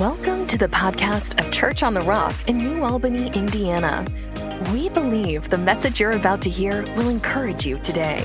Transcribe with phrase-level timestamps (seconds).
[0.00, 4.06] Welcome to the podcast of Church on the Rock in New Albany, Indiana.
[4.72, 8.24] We believe the message you're about to hear will encourage you today.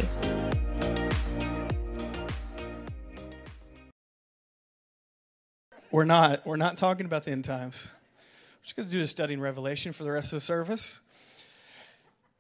[5.90, 6.46] We're not.
[6.46, 7.88] We're not talking about the end times.
[8.18, 11.00] We're just going to do a study in Revelation for the rest of the service.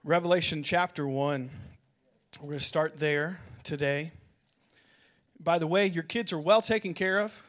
[0.03, 1.49] Revelation chapter 1.
[2.39, 4.11] We're going to start there today.
[5.39, 7.41] By the way, your kids are well taken care of.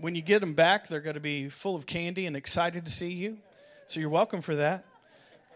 [0.00, 2.92] When you get them back, they're going to be full of candy and excited to
[2.92, 3.38] see you.
[3.88, 4.84] So you're welcome for that.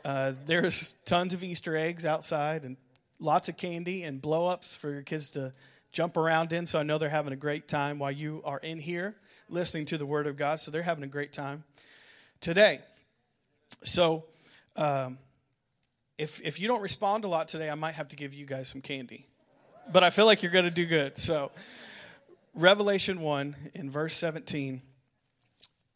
[0.04, 2.76] Uh, there's tons of Easter eggs outside and
[3.20, 5.52] lots of candy and blow ups for your kids to
[5.92, 6.66] jump around in.
[6.66, 9.14] So I know they're having a great time while you are in here
[9.48, 10.58] listening to the Word of God.
[10.58, 11.62] So they're having a great time
[12.40, 12.80] today.
[13.84, 14.24] So
[14.74, 15.18] um,
[16.18, 18.68] if, if you don't respond a lot today, I might have to give you guys
[18.68, 19.26] some candy.
[19.92, 21.16] But I feel like you're going to do good.
[21.16, 21.52] So,
[22.54, 24.82] Revelation 1 in verse 17,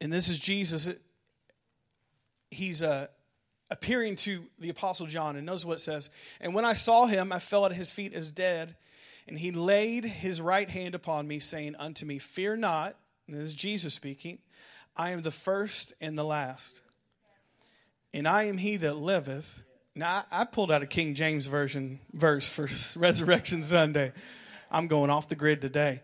[0.00, 0.88] and this is Jesus.
[2.50, 3.08] He's uh,
[3.70, 6.10] appearing to the Apostle John and knows what it says.
[6.40, 8.76] And when I saw him, I fell at his feet as dead.
[9.28, 12.96] And he laid his right hand upon me, saying unto me, Fear not.
[13.26, 14.38] And this is Jesus speaking.
[14.96, 16.82] I am the first and the last.
[18.14, 19.62] And I am he that liveth.
[19.94, 22.68] Now, I pulled out a King James Version verse for
[22.98, 24.12] Resurrection Sunday.
[24.70, 26.02] I'm going off the grid today.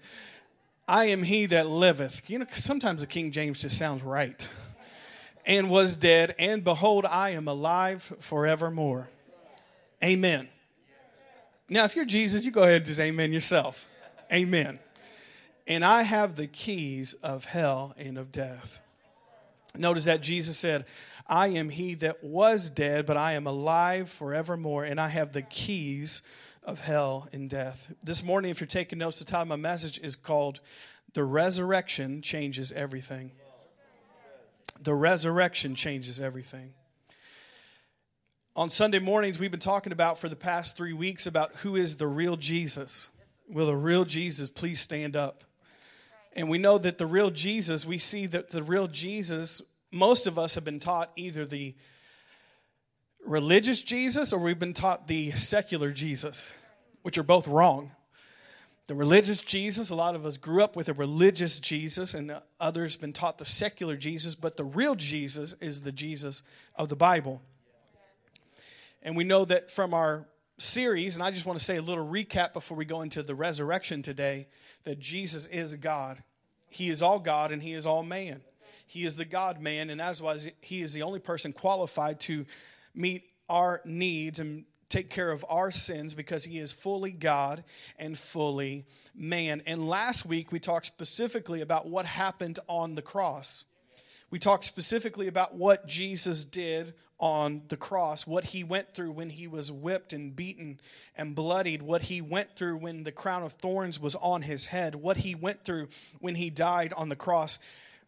[0.86, 2.28] I am he that liveth.
[2.28, 4.50] You know, sometimes the King James just sounds right.
[5.44, 9.08] And was dead, and behold, I am alive forevermore.
[10.02, 10.48] Amen.
[11.69, 13.89] Now, if you're Jesus, you go ahead and just amen yourself.
[14.33, 14.78] Amen.
[15.66, 18.80] And I have the keys of hell and of death.
[19.77, 20.84] Notice that Jesus said,
[21.27, 25.42] I am he that was dead, but I am alive forevermore, and I have the
[25.42, 26.22] keys
[26.64, 27.92] of hell and death.
[28.02, 30.60] This morning, if you're taking notes, the title of my message is called
[31.14, 33.32] The Resurrection Changes Everything.
[34.80, 36.72] The resurrection changes everything.
[38.56, 41.96] On Sunday mornings, we've been talking about for the past three weeks about who is
[41.96, 43.08] the real Jesus.
[43.48, 45.45] Will the real Jesus please stand up?
[46.34, 50.39] And we know that the real Jesus, we see that the real Jesus, most of
[50.39, 51.74] us have been taught either the
[53.24, 56.50] religious Jesus or we've been taught the secular Jesus,
[57.02, 57.92] which are both wrong.
[58.86, 62.96] The religious Jesus, a lot of us grew up with a religious Jesus, and others
[62.96, 66.42] been taught the secular Jesus, but the real Jesus is the Jesus
[66.74, 67.40] of the Bible.
[69.02, 70.27] And we know that from our
[70.58, 73.34] series, and I just want to say a little recap before we go into the
[73.36, 74.48] resurrection today,
[74.84, 76.22] that Jesus is God.
[76.68, 78.40] He is all God and He is all man.
[78.86, 82.46] He is the God man, and as why He is the only person qualified to
[82.95, 87.64] meet our needs and take care of our sins because he is fully God
[87.98, 89.63] and fully man.
[89.67, 93.64] And last week we talked specifically about what happened on the cross.
[94.31, 99.31] We talked specifically about what Jesus did on the cross, what he went through when
[99.31, 100.81] he was whipped and beaten
[101.17, 104.97] and bloodied, what he went through when the crown of thorns was on his head,
[104.97, 105.89] what he went through
[106.19, 107.58] when he died on the cross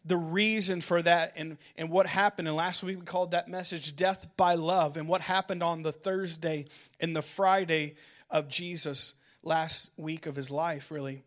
[0.05, 2.47] the reason for that and, and what happened.
[2.47, 5.91] And last week we called that message Death by Love, and what happened on the
[5.91, 6.65] Thursday
[6.99, 7.95] and the Friday
[8.29, 11.23] of Jesus last week of his life, really.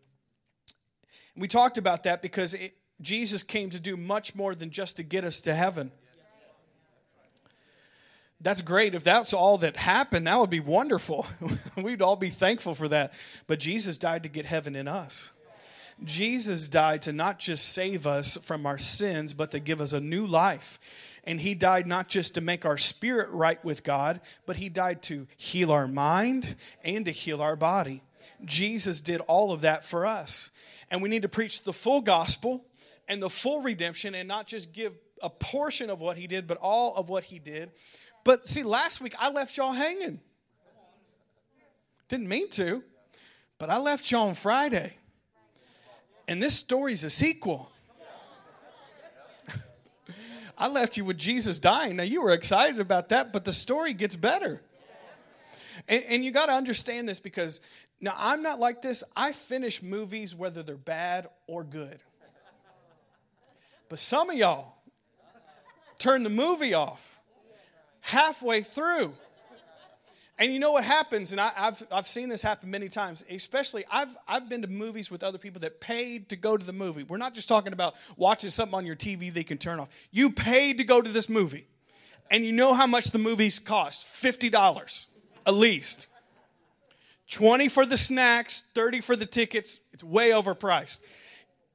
[1.35, 4.97] And we talked about that because it, Jesus came to do much more than just
[4.97, 5.91] to get us to heaven.
[8.41, 8.95] That's great.
[8.95, 11.27] If that's all that happened, that would be wonderful.
[11.75, 13.13] We'd all be thankful for that.
[13.47, 15.31] But Jesus died to get heaven in us.
[16.03, 19.99] Jesus died to not just save us from our sins, but to give us a
[19.99, 20.79] new life.
[21.25, 25.01] And he died not just to make our spirit right with God, but he died
[25.03, 28.01] to heal our mind and to heal our body.
[28.45, 30.49] Jesus did all of that for us.
[30.89, 32.65] And we need to preach the full gospel
[33.07, 36.57] and the full redemption and not just give a portion of what he did, but
[36.61, 37.71] all of what he did.
[38.23, 40.21] But see, last week I left y'all hanging.
[42.07, 42.83] Didn't mean to,
[43.59, 44.95] but I left y'all on Friday.
[46.29, 47.71] And this story's a sequel.
[50.59, 51.95] I left you with Jesus dying.
[51.95, 54.61] Now, you were excited about that, but the story gets better.
[55.87, 57.61] And, and you got to understand this because
[57.99, 59.03] now I'm not like this.
[59.15, 62.03] I finish movies whether they're bad or good.
[63.89, 64.75] But some of y'all
[65.97, 67.19] turn the movie off
[68.01, 69.13] halfway through.
[70.39, 73.83] And you know what happens, and I, have I've seen this happen many times, especially
[73.91, 77.03] I've, I've been to movies with other people that paid to go to the movie.
[77.03, 79.89] We're not just talking about watching something on your TV they can turn off.
[80.11, 81.67] You paid to go to this movie.
[82.31, 85.05] And you know how much the movies cost $50
[85.45, 86.07] at least.
[87.31, 89.81] 20 for the snacks, 30 for the tickets.
[89.91, 91.01] It's way overpriced.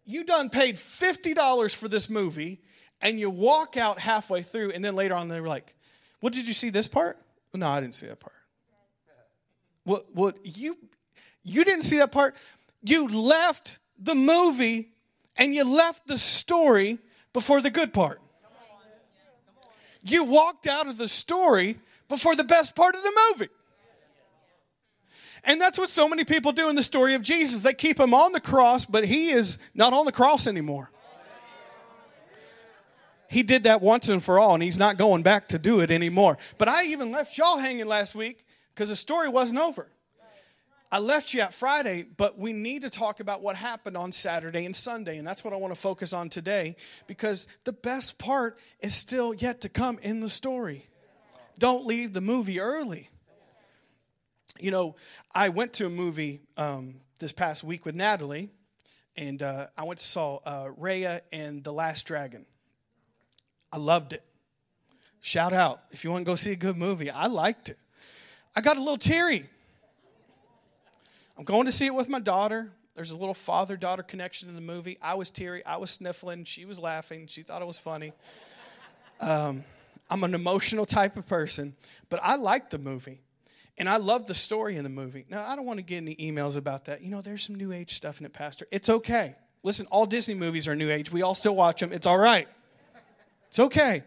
[0.07, 2.61] you done paid $50 for this movie
[3.03, 5.75] and you walk out halfway through and then later on they were like,
[6.21, 7.19] "What did you see this part?"
[7.53, 8.35] No, I didn't see that part.
[9.85, 10.77] What what you
[11.43, 12.35] you didn't see that part?
[12.83, 14.91] You left the movie
[15.37, 16.99] and you left the story
[17.33, 18.21] before the good part.
[20.03, 21.79] You walked out of the story
[22.09, 23.49] before the best part of the movie.
[25.45, 27.61] And that's what so many people do in the story of Jesus.
[27.61, 30.91] They keep him on the cross, but he is not on the cross anymore.
[33.29, 35.91] He did that once and for all, and he's not going back to do it
[35.91, 36.39] anymore.
[36.57, 38.44] But I even left y'all hanging last week
[38.75, 39.89] because the story wasn't over.
[40.91, 44.65] I left you at Friday, but we need to talk about what happened on Saturday
[44.65, 45.19] and Sunday.
[45.19, 46.77] And that's what I want to focus on today
[47.09, 50.87] because the best part is still yet to come in the story.
[51.59, 53.11] Don't leave the movie early.
[54.61, 54.95] You know,
[55.35, 58.51] I went to a movie um, this past week with Natalie,
[59.17, 62.47] and uh, I went to saw uh, Raya and the Last Dragon.
[63.73, 64.23] I loved it.
[65.21, 67.11] Shout out if you want to go see a good movie.
[67.11, 67.79] I liked it.
[68.57, 69.49] I got a little teary.
[71.37, 72.71] I'm going to see it with my daughter.
[72.95, 74.99] There's a little father daughter connection in the movie.
[75.03, 75.65] I was teary.
[75.67, 76.45] I was sniffling.
[76.45, 77.27] She was laughing.
[77.27, 78.13] She thought it was funny.
[79.21, 79.65] Um,
[80.09, 81.75] I'm an emotional type of person,
[82.09, 83.21] but I liked the movie.
[83.77, 85.27] And I love the story in the movie.
[85.29, 87.03] Now, I don't want to get any emails about that.
[87.03, 88.69] You know, there's some new age stuff in it, Pastor.
[88.71, 89.35] It's okay.
[89.65, 91.11] Listen, all Disney movies are new age.
[91.11, 91.93] We all still watch them.
[91.93, 92.47] It's all right.
[93.49, 94.05] It's okay.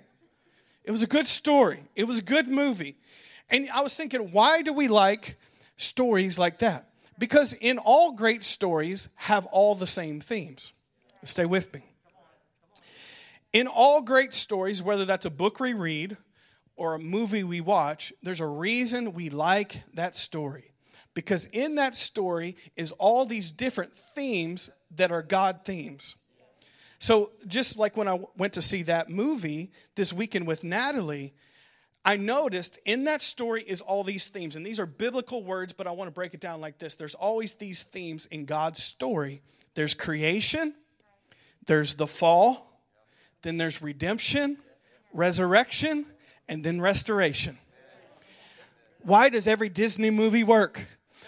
[0.86, 2.96] It was a good story, it was a good movie.
[3.50, 5.38] And I was thinking, why do we like
[5.78, 6.90] stories like that?
[7.18, 10.74] Because in all great stories have all the same themes.
[11.24, 11.84] Stay with me.
[13.54, 16.18] In all great stories, whether that's a book we read
[16.76, 20.72] or a movie we watch, there's a reason we like that story.
[21.14, 26.16] Because in that story is all these different themes that are God themes.
[27.00, 31.34] So, just like when I went to see that movie this weekend with Natalie,
[32.08, 34.56] I noticed in that story is all these themes.
[34.56, 37.16] And these are biblical words, but I want to break it down like this there's
[37.16, 39.42] always these themes in God's story
[39.76, 40.74] there's creation,
[41.68, 42.82] there's the fall,
[43.44, 44.58] then there's redemption,
[45.14, 46.06] resurrection,
[46.48, 47.60] and then restoration.
[49.04, 50.86] Why does every Disney movie work?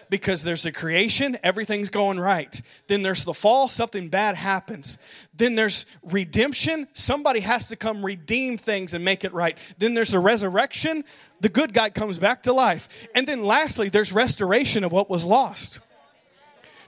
[0.09, 2.61] Because there's the creation, everything's going right.
[2.87, 4.97] Then there's the fall, something bad happens.
[5.35, 9.57] Then there's redemption, somebody has to come redeem things and make it right.
[9.77, 11.03] Then there's the resurrection,
[11.41, 12.89] the good guy comes back to life.
[13.13, 15.79] And then lastly, there's restoration of what was lost.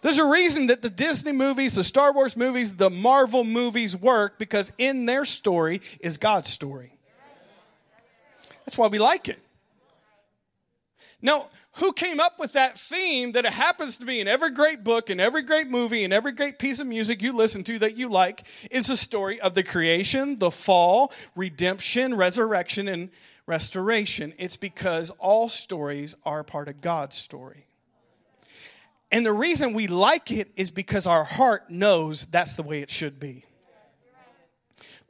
[0.02, 4.40] There's a reason that the Disney movies, the Star Wars movies, the Marvel movies work
[4.40, 6.98] because in their story is God's story.
[8.66, 9.40] That's why we like it.
[11.22, 14.84] Now, who came up with that theme that it happens to be in every great
[14.84, 17.96] book, in every great movie, in every great piece of music you listen to that
[17.96, 23.10] you like is the story of the creation, the fall, redemption, resurrection, and
[23.46, 24.34] restoration.
[24.38, 27.66] It's because all stories are part of God's story.
[29.12, 32.90] And the reason we like it is because our heart knows that's the way it
[32.90, 33.46] should be.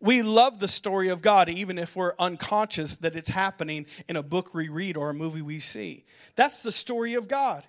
[0.01, 4.23] We love the story of God, even if we're unconscious that it's happening in a
[4.23, 6.05] book we read or a movie we see.
[6.35, 7.65] That's the story of God.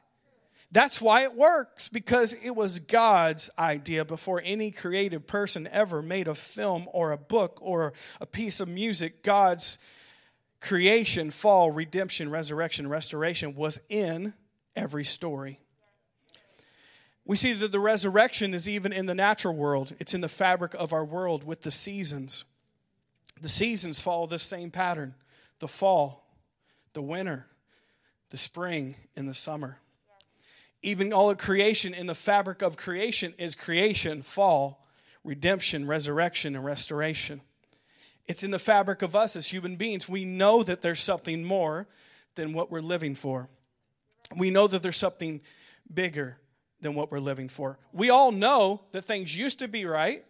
[0.70, 6.26] That's why it works, because it was God's idea before any creative person ever made
[6.26, 9.22] a film or a book or a piece of music.
[9.22, 9.77] God's
[10.62, 14.32] creation, fall, redemption, resurrection, restoration was in
[14.74, 15.60] every story.
[17.24, 20.74] We see that the resurrection is even in the natural world, it's in the fabric
[20.74, 22.44] of our world with the seasons.
[23.41, 25.14] The seasons follow this same pattern
[25.60, 26.26] the fall,
[26.93, 27.46] the winter,
[28.31, 29.79] the spring, and the summer.
[30.82, 34.84] Even all of creation in the fabric of creation is creation, fall,
[35.22, 37.41] redemption, resurrection, and restoration.
[38.26, 40.08] It's in the fabric of us as human beings.
[40.08, 41.86] We know that there's something more
[42.34, 43.48] than what we're living for.
[44.36, 45.41] We know that there's something
[45.93, 46.38] bigger
[46.82, 47.79] than what we're living for.
[47.93, 50.24] We all know that things used to be right,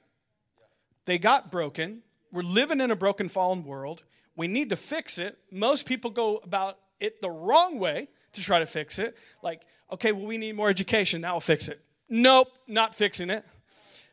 [1.06, 2.02] they got broken.
[2.30, 4.04] We're living in a broken, fallen world.
[4.36, 5.36] We need to fix it.
[5.50, 9.16] Most people go about it the wrong way to try to fix it.
[9.42, 11.20] Like, okay, well, we need more education.
[11.20, 11.80] Now we'll fix it.
[12.08, 13.44] Nope, not fixing it.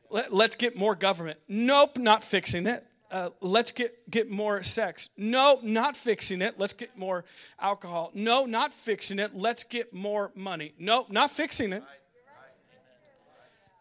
[0.09, 1.39] Let, us get more government.
[1.47, 2.83] Nope, not fixing it.
[3.11, 5.09] Uh, let's get, get more sex.
[5.17, 6.59] No, not fixing it.
[6.59, 7.25] Let's get more
[7.59, 8.11] alcohol.
[8.13, 9.35] No, not fixing it.
[9.35, 10.73] Let's get more money.
[10.77, 11.83] No, not fixing it.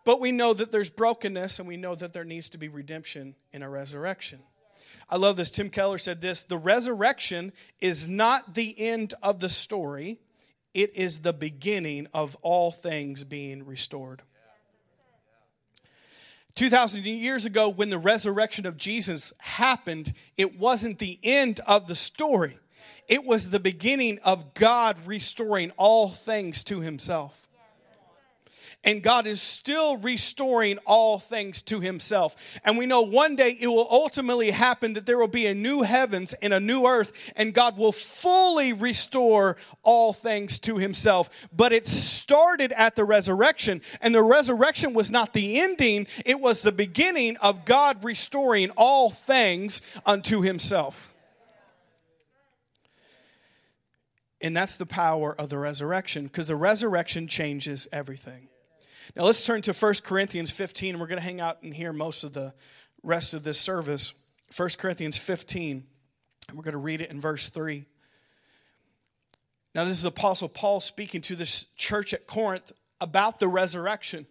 [0.08, 3.34] But we know that there's brokenness and we know that there needs to be redemption
[3.52, 4.38] in a resurrection.
[5.10, 5.50] I love this.
[5.50, 10.18] Tim Keller said this The resurrection is not the end of the story,
[10.72, 14.22] it is the beginning of all things being restored.
[16.54, 21.94] 2,000 years ago, when the resurrection of Jesus happened, it wasn't the end of the
[21.94, 22.58] story.
[23.08, 27.47] It was the beginning of God restoring all things to himself
[28.85, 32.37] and God is still restoring all things to himself.
[32.64, 35.82] And we know one day it will ultimately happen that there will be a new
[35.82, 41.28] heavens and a new earth, and God will fully restore all things to himself.
[41.54, 46.62] But it started at the resurrection, and the resurrection was not the ending, it was
[46.62, 51.12] the beginning of God restoring all things unto himself.
[54.40, 58.47] And that's the power of the resurrection because the resurrection changes everything.
[59.18, 61.92] Now let's turn to 1 Corinthians 15, and we're going to hang out and hear
[61.92, 62.54] most of the
[63.02, 64.12] rest of this service.
[64.56, 65.84] 1 Corinthians 15,
[66.48, 67.84] and we're going to read it in verse 3.
[69.75, 72.70] Now, this is Apostle Paul speaking to this church at Corinth
[73.00, 74.25] about the resurrection.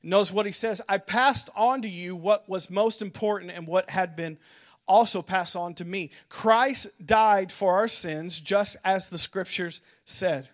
[0.00, 3.90] Knows what he says I passed on to you what was most important and what
[3.90, 4.38] had been
[4.86, 6.12] also passed on to me.
[6.28, 10.50] Christ died for our sins, just as the scriptures said.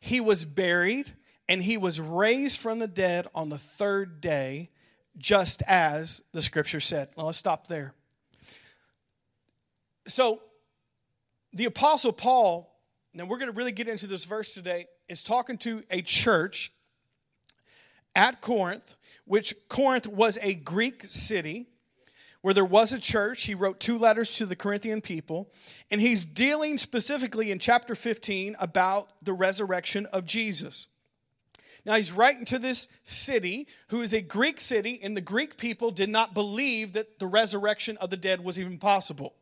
[0.00, 1.12] He was buried
[1.48, 4.70] and he was raised from the dead on the third day,
[5.16, 7.08] just as the scripture said.
[7.16, 7.94] Let's stop there.
[10.06, 10.40] So,
[11.52, 12.74] the Apostle Paul,
[13.14, 16.72] now we're going to really get into this verse today, is talking to a church
[18.14, 21.68] at Corinth, which Corinth was a Greek city
[22.42, 23.44] where there was a church.
[23.44, 25.50] He wrote two letters to the Corinthian people,
[25.90, 30.86] and he's dealing specifically in chapter 15 about the resurrection of Jesus.
[31.88, 35.90] Now he's writing to this city, who is a Greek city, and the Greek people
[35.90, 39.34] did not believe that the resurrection of the dead was even possible.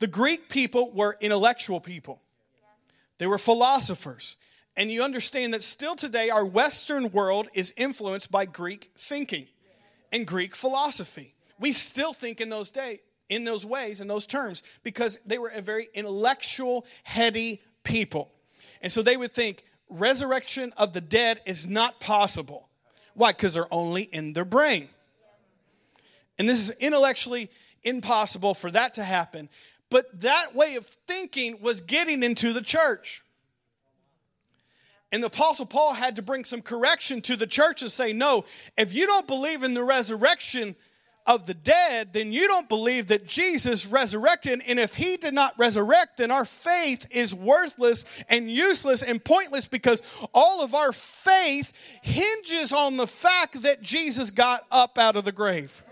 [0.00, 2.22] The Greek people were intellectual people,
[3.18, 4.36] they were philosophers.
[4.76, 9.46] And you understand that still today, our Western world is influenced by Greek thinking
[10.10, 11.34] and Greek philosophy.
[11.58, 12.98] We still think in those days,
[13.28, 18.32] in those ways, in those terms, because they were a very intellectual, heady people.
[18.80, 22.68] And so they would think resurrection of the dead is not possible.
[23.14, 23.32] Why?
[23.32, 24.88] Because they're only in their brain.
[26.38, 27.50] And this is intellectually
[27.82, 29.48] impossible for that to happen.
[29.90, 33.22] But that way of thinking was getting into the church.
[35.12, 38.44] And the Apostle Paul had to bring some correction to the church and say, no,
[38.78, 40.76] if you don't believe in the resurrection,
[41.30, 44.60] of the dead, then you don't believe that Jesus resurrected.
[44.66, 49.68] And if he did not resurrect, then our faith is worthless and useless and pointless
[49.68, 50.02] because
[50.34, 51.72] all of our faith
[52.02, 55.84] hinges on the fact that Jesus got up out of the grave.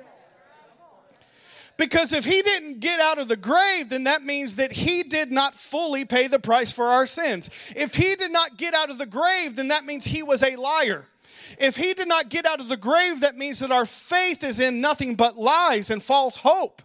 [1.77, 5.31] Because if he didn't get out of the grave, then that means that he did
[5.31, 7.49] not fully pay the price for our sins.
[7.77, 10.57] If he did not get out of the grave, then that means he was a
[10.57, 11.07] liar.
[11.59, 14.61] If he did not get out of the grave, that means that our faith is
[14.61, 16.83] in nothing but lies and false hope.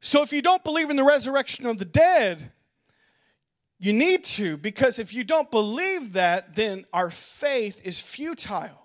[0.00, 2.52] So if you don't believe in the resurrection of the dead,
[3.78, 8.79] you need to, because if you don't believe that, then our faith is futile.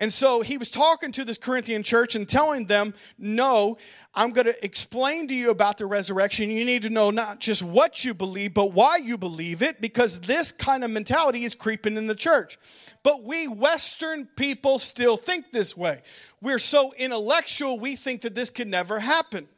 [0.00, 3.76] And so he was talking to this Corinthian church and telling them, No,
[4.14, 6.50] I'm going to explain to you about the resurrection.
[6.50, 10.20] You need to know not just what you believe, but why you believe it, because
[10.20, 12.58] this kind of mentality is creeping in the church.
[13.02, 16.00] But we Western people still think this way.
[16.40, 19.48] We're so intellectual, we think that this could never happen.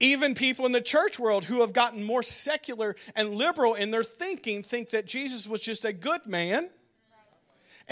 [0.00, 4.02] Even people in the church world who have gotten more secular and liberal in their
[4.02, 6.70] thinking think that Jesus was just a good man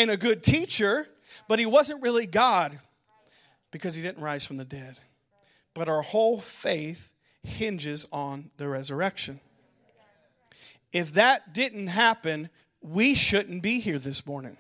[0.01, 1.07] and a good teacher,
[1.47, 2.79] but he wasn't really God
[3.71, 4.97] because he didn't rise from the dead.
[5.75, 9.41] But our whole faith hinges on the resurrection.
[10.91, 12.49] If that didn't happen,
[12.81, 14.57] we shouldn't be here this morning.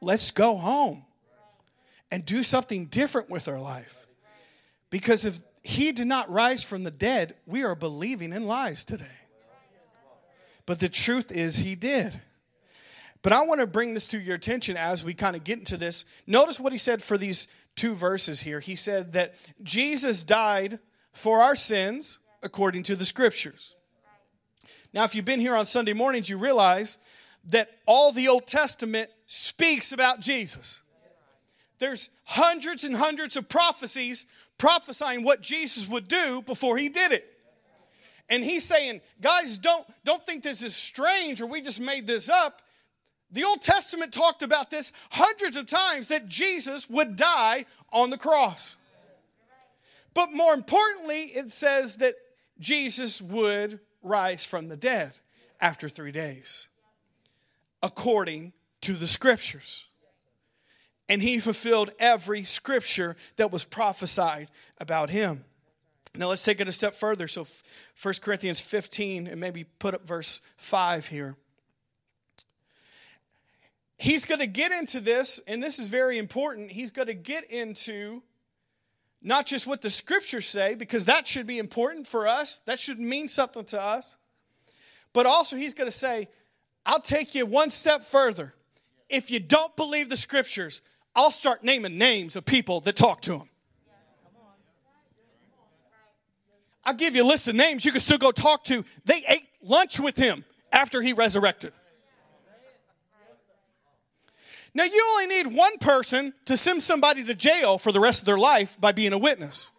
[0.00, 1.04] Let's go home
[2.10, 4.08] and do something different with our life.
[4.90, 9.06] Because if he did not rise from the dead, we are believing in lies today.
[10.66, 12.20] But the truth is, he did.
[13.24, 15.78] But I want to bring this to your attention as we kind of get into
[15.78, 16.04] this.
[16.26, 18.60] Notice what he said for these two verses here.
[18.60, 20.78] He said that Jesus died
[21.10, 23.76] for our sins according to the scriptures.
[24.92, 26.98] Now, if you've been here on Sunday mornings, you realize
[27.46, 30.82] that all the Old Testament speaks about Jesus.
[31.78, 34.26] There's hundreds and hundreds of prophecies
[34.58, 37.24] prophesying what Jesus would do before he did it.
[38.28, 42.28] And he's saying, guys, don't, don't think this is strange or we just made this
[42.28, 42.60] up.
[43.30, 48.18] The Old Testament talked about this hundreds of times that Jesus would die on the
[48.18, 48.76] cross.
[50.12, 52.14] But more importantly, it says that
[52.60, 55.12] Jesus would rise from the dead
[55.60, 56.68] after three days.
[57.84, 59.84] according to the scriptures.
[61.06, 65.44] And he fulfilled every scripture that was prophesied about him.
[66.14, 67.28] Now let's take it a step further.
[67.28, 67.46] So
[68.02, 71.36] 1 Corinthians 15, and maybe put up verse 5 here.
[73.96, 76.72] He's going to get into this, and this is very important.
[76.72, 78.22] He's going to get into
[79.22, 83.00] not just what the scriptures say, because that should be important for us, that should
[83.00, 84.16] mean something to us,
[85.14, 86.28] but also he's going to say,
[86.84, 88.52] I'll take you one step further.
[89.08, 90.82] If you don't believe the scriptures,
[91.16, 93.48] I'll start naming names of people that talk to him.
[96.84, 98.84] I'll give you a list of names you can still go talk to.
[99.06, 101.72] They ate lunch with him after he resurrected.
[104.74, 108.26] Now, you only need one person to send somebody to jail for the rest of
[108.26, 109.70] their life by being a witness.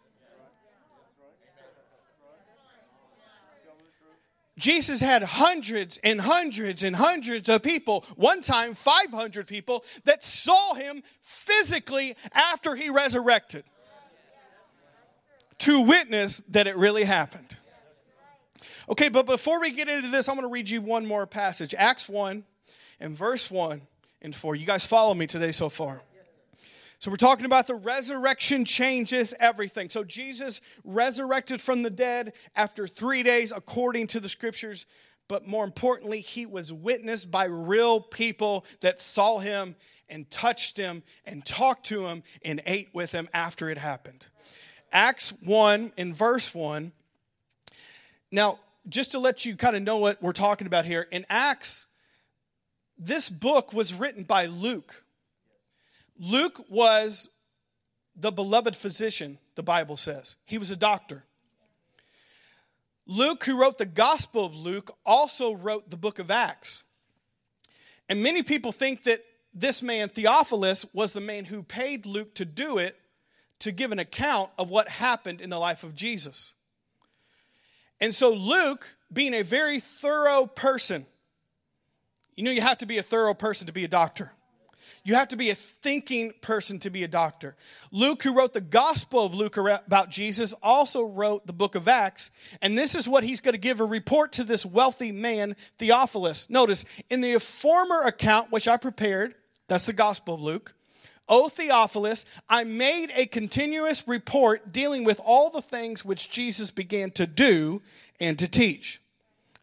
[4.57, 10.73] Jesus had hundreds and hundreds and hundreds of people, one time 500 people, that saw
[10.75, 13.65] him physically after he resurrected
[15.59, 17.57] to witness that it really happened.
[18.87, 21.73] Okay, but before we get into this, I'm going to read you one more passage
[21.77, 22.45] Acts 1
[23.01, 23.81] and verse 1
[24.25, 24.55] and 4.
[24.55, 26.01] You guys follow me today so far?
[26.97, 29.89] So, we're talking about the resurrection changes everything.
[29.89, 34.85] So, Jesus resurrected from the dead after three days, according to the scriptures.
[35.27, 39.75] But more importantly, he was witnessed by real people that saw him
[40.09, 44.27] and touched him and talked to him and ate with him after it happened.
[44.91, 46.91] Acts 1 in verse 1.
[48.31, 51.87] Now, just to let you kind of know what we're talking about here, in Acts,
[52.97, 55.03] this book was written by Luke.
[56.17, 57.29] Luke was
[58.15, 60.37] the beloved physician, the Bible says.
[60.45, 61.23] He was a doctor.
[63.05, 66.83] Luke, who wrote the Gospel of Luke, also wrote the book of Acts.
[68.09, 69.23] And many people think that
[69.53, 72.97] this man, Theophilus, was the man who paid Luke to do it
[73.59, 76.53] to give an account of what happened in the life of Jesus.
[78.01, 81.05] And so, Luke, being a very thorough person,
[82.35, 84.31] you know, you have to be a thorough person to be a doctor.
[85.05, 87.55] You have to be a thinking person to be a doctor.
[87.91, 92.31] Luke, who wrote the Gospel of Luke about Jesus, also wrote the book of Acts.
[92.59, 96.49] And this is what he's going to give a report to this wealthy man, Theophilus.
[96.49, 99.35] Notice, in the former account, which I prepared,
[99.67, 100.73] that's the Gospel of Luke.
[101.29, 107.11] O Theophilus, I made a continuous report dealing with all the things which Jesus began
[107.11, 107.83] to do
[108.19, 109.01] and to teach.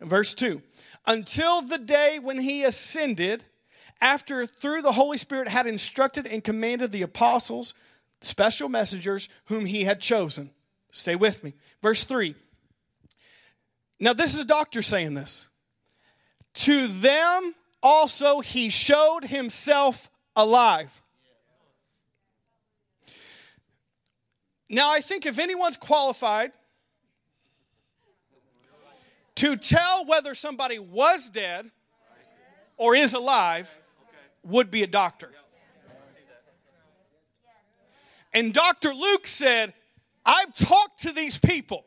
[0.00, 0.62] Verse 2
[1.06, 3.44] Until the day when he ascended,
[4.00, 7.74] after through the Holy Spirit had instructed and commanded the apostles,
[8.20, 10.50] special messengers whom he had chosen.
[10.90, 11.54] Stay with me.
[11.80, 12.34] Verse 3.
[13.98, 15.46] Now, this is a doctor saying this.
[16.54, 21.00] To them also he showed himself alive.
[24.68, 26.52] Now, I think if anyone's qualified
[29.36, 31.70] to tell whether somebody was dead
[32.76, 33.70] or is alive,
[34.42, 35.30] would be a doctor.
[38.34, 38.94] And Dr.
[38.94, 39.74] Luke said,
[40.24, 41.84] I've talked to these people.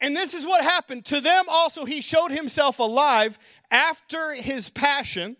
[0.00, 1.04] And this is what happened.
[1.06, 3.38] To them also, he showed himself alive
[3.70, 5.36] after his passion,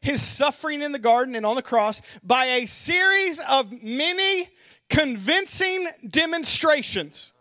[0.00, 4.48] his suffering in the garden and on the cross, by a series of many
[4.88, 7.32] convincing demonstrations,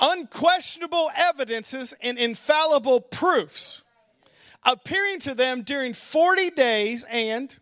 [0.00, 3.82] unquestionable evidences, and infallible proofs
[4.64, 7.58] appearing to them during 40 days and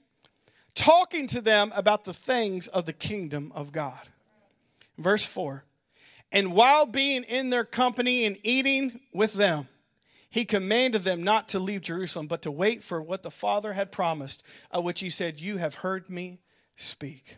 [0.75, 4.09] talking to them about the things of the kingdom of God.
[4.99, 5.65] Verse 4
[6.31, 9.69] And while being in their company and eating with them,
[10.31, 13.93] he commanded them not to leave Jerusalem, but to wait for what the Father had
[13.93, 16.41] promised, of which he said, You have heard me
[16.75, 17.37] speak.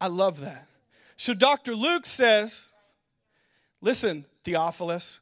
[0.00, 0.66] I love that.
[1.16, 1.76] So Dr.
[1.76, 2.69] Luke says,
[3.80, 5.20] Listen, Theophilus,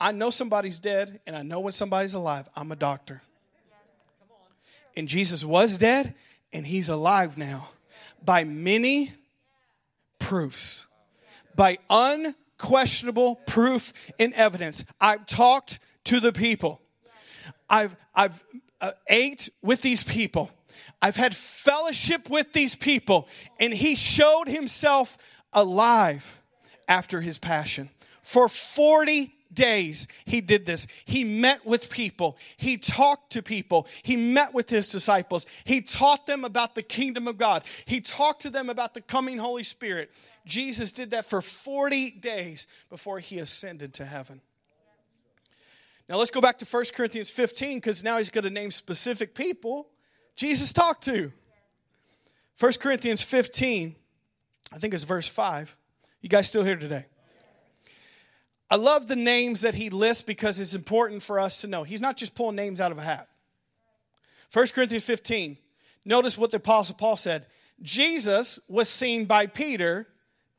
[0.00, 2.48] I know somebody's dead and I know when somebody's alive.
[2.56, 3.22] I'm a doctor.
[4.96, 6.14] And Jesus was dead
[6.52, 7.68] and he's alive now
[8.24, 9.12] by many
[10.18, 10.86] proofs,
[11.54, 14.84] by unquestionable proof and evidence.
[15.00, 16.80] I've talked to the people,
[17.70, 18.42] I've, I've
[18.80, 20.50] uh, ate with these people,
[21.00, 23.28] I've had fellowship with these people,
[23.60, 25.16] and he showed himself
[25.52, 26.41] alive
[26.92, 27.88] after his passion.
[28.22, 30.86] For 40 days he did this.
[31.06, 36.26] He met with people, he talked to people, he met with his disciples, he taught
[36.26, 40.10] them about the kingdom of God, he talked to them about the coming Holy Spirit.
[40.44, 44.42] Jesus did that for 40 days before he ascended to heaven.
[46.10, 49.34] Now let's go back to 1 Corinthians 15 because now he's going to name specific
[49.34, 49.88] people
[50.36, 51.32] Jesus talked to.
[52.58, 53.94] 1 Corinthians 15,
[54.72, 55.76] I think it's verse 5.
[56.22, 57.06] You guys still here today?
[58.70, 61.82] I love the names that he lists because it's important for us to know.
[61.82, 63.28] He's not just pulling names out of a hat.
[64.52, 65.58] 1 Corinthians 15,
[66.04, 67.46] notice what the Apostle Paul said.
[67.82, 70.06] Jesus was seen by Peter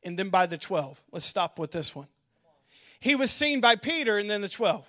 [0.04, 1.02] and then by the 12.
[1.10, 2.08] Let's stop with this one.
[3.00, 4.86] He was seen by Peter and then the 12.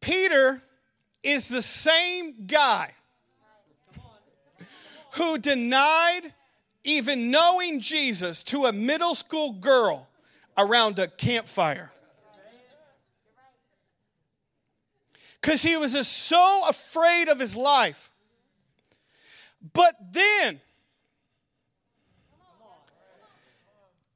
[0.00, 0.62] Peter
[1.22, 2.92] is the same guy
[5.12, 6.32] who denied
[6.88, 10.08] even knowing Jesus to a middle school girl
[10.56, 11.92] around a campfire.
[15.40, 18.10] Because he was just so afraid of his life.
[19.72, 20.60] But then,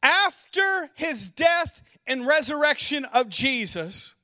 [0.03, 4.15] after his death and resurrection of Jesus,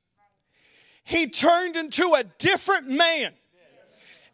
[1.05, 3.33] he turned into a different man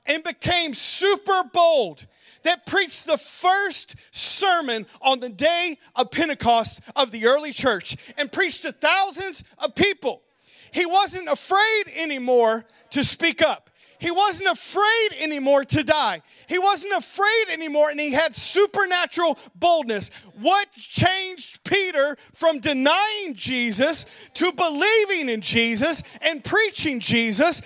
[0.07, 2.07] and became super bold
[2.44, 8.30] that preached the first sermon on the day of Pentecost of the early church and
[8.30, 10.22] preached to thousands of people.
[10.70, 13.70] He wasn't afraid anymore to speak up.
[14.04, 16.20] He wasn't afraid anymore to die.
[16.46, 20.10] He wasn't afraid anymore, and he had supernatural boldness.
[20.38, 27.62] What changed Peter from denying Jesus to believing in Jesus and preaching Jesus,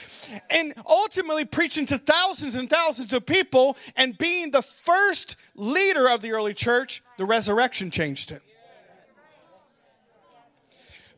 [0.49, 6.21] and ultimately preaching to thousands and thousands of people and being the first leader of
[6.21, 7.03] the early church?
[7.17, 8.43] The resurrection changed him.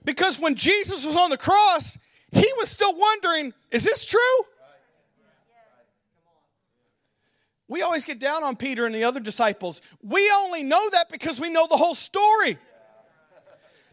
[0.03, 1.99] Because when Jesus was on the cross,
[2.33, 4.19] he was still wondering, is this true?
[7.71, 9.81] We always get down on Peter and the other disciples.
[10.03, 12.59] We only know that because we know the whole story.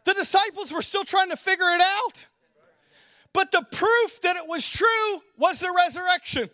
[0.03, 2.27] The disciples were still trying to figure it out.
[3.33, 6.49] But the proof that it was true was the resurrection.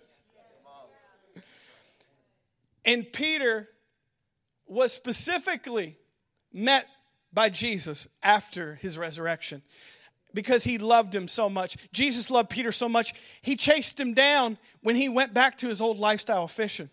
[2.83, 3.69] And Peter
[4.67, 5.97] was specifically
[6.51, 6.87] met
[7.31, 9.61] by Jesus after his resurrection
[10.33, 11.77] because he loved him so much.
[11.93, 15.79] Jesus loved Peter so much, he chased him down when he went back to his
[15.79, 16.89] old lifestyle of fishing.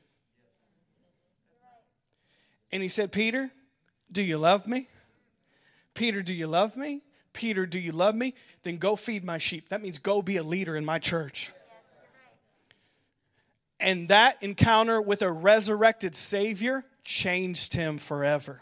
[2.73, 3.51] And he said, Peter,
[4.11, 4.89] do you love me?
[5.95, 7.03] Peter, do you love me?
[7.33, 8.35] Peter, do you love me?
[8.63, 9.69] Then go feed my sheep.
[9.69, 11.51] That means go be a leader in my church.
[13.79, 18.61] And that encounter with a resurrected Savior changed him forever.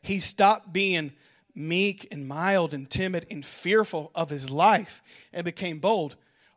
[0.00, 1.12] He stopped being
[1.54, 5.02] meek and mild and timid and fearful of his life
[5.32, 6.16] and became bold.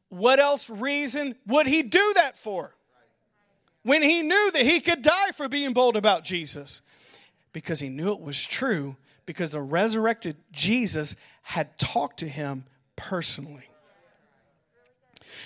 [0.09, 2.74] What else reason would he do that for?
[3.85, 6.81] When he knew that he could die for being bold about Jesus
[7.53, 8.95] because he knew it was true
[9.27, 13.69] because the resurrected Jesus had talked to him personally.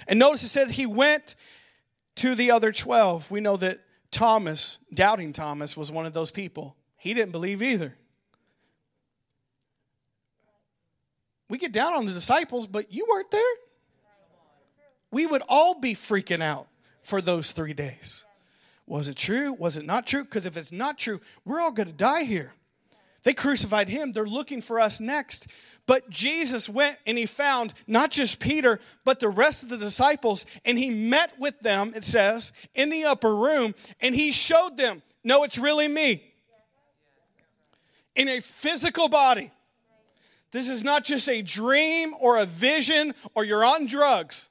[0.08, 1.36] And notice it says he went
[2.16, 3.30] to the other 12.
[3.30, 6.78] We know that Thomas, doubting Thomas, was one of those people.
[6.96, 7.96] He didn't believe either.
[11.50, 13.42] We get down on the disciples, but you weren't there.
[15.12, 16.68] We would all be freaking out
[17.02, 18.24] for those three days.
[18.90, 19.54] Was it true?
[19.54, 20.24] Was it not true?
[20.24, 22.54] Because if it's not true, we're all going to die here.
[23.22, 24.12] They crucified him.
[24.12, 25.48] They're looking for us next.
[25.86, 30.48] But Jesus went and he found not just Peter, but the rest of the disciples,
[30.66, 35.04] and he met with them, it says, in the upper room, and he showed them,
[35.24, 36.24] no, it's really me.
[38.16, 39.52] In a physical body.
[40.52, 44.50] This is not just a dream or a vision or you're on drugs.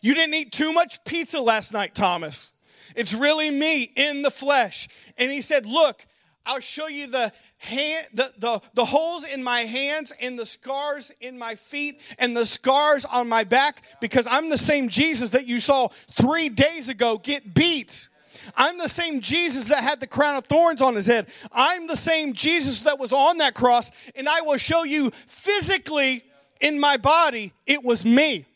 [0.00, 2.50] You didn't eat too much pizza last night, Thomas.
[2.96, 4.88] It's really me in the flesh.
[5.16, 6.06] And he said, Look,
[6.44, 11.10] I'll show you the hand the, the, the holes in my hands and the scars
[11.20, 15.46] in my feet and the scars on my back because I'm the same Jesus that
[15.46, 18.08] you saw three days ago get beat.
[18.56, 21.26] I'm the same Jesus that had the crown of thorns on his head.
[21.50, 26.22] I'm the same Jesus that was on that cross, and I will show you physically
[26.60, 28.46] in my body, it was me.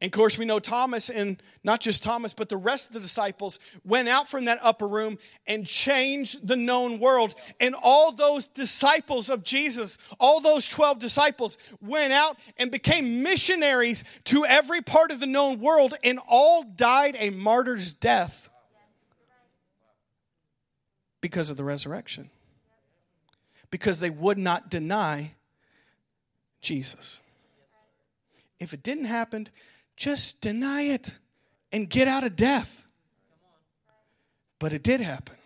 [0.00, 3.00] And of course, we know Thomas, and not just Thomas, but the rest of the
[3.00, 7.34] disciples went out from that upper room and changed the known world.
[7.58, 14.04] And all those disciples of Jesus, all those 12 disciples, went out and became missionaries
[14.24, 18.48] to every part of the known world, and all died a martyr's death
[21.20, 22.30] because of the resurrection.
[23.70, 25.32] Because they would not deny
[26.60, 27.18] Jesus.
[28.60, 29.48] If it didn't happen,
[29.98, 31.16] just deny it
[31.72, 32.86] and get out of death.
[34.60, 35.36] But it did happen.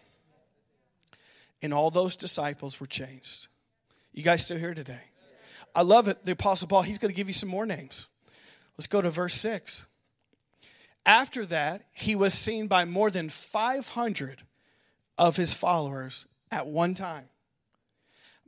[1.62, 3.48] And all those disciples were changed.
[4.12, 5.00] You guys still here today?
[5.74, 6.24] I love it.
[6.24, 8.08] The Apostle Paul, he's going to give you some more names.
[8.76, 9.86] Let's go to verse 6.
[11.06, 14.42] After that, he was seen by more than 500
[15.16, 17.28] of his followers at one time,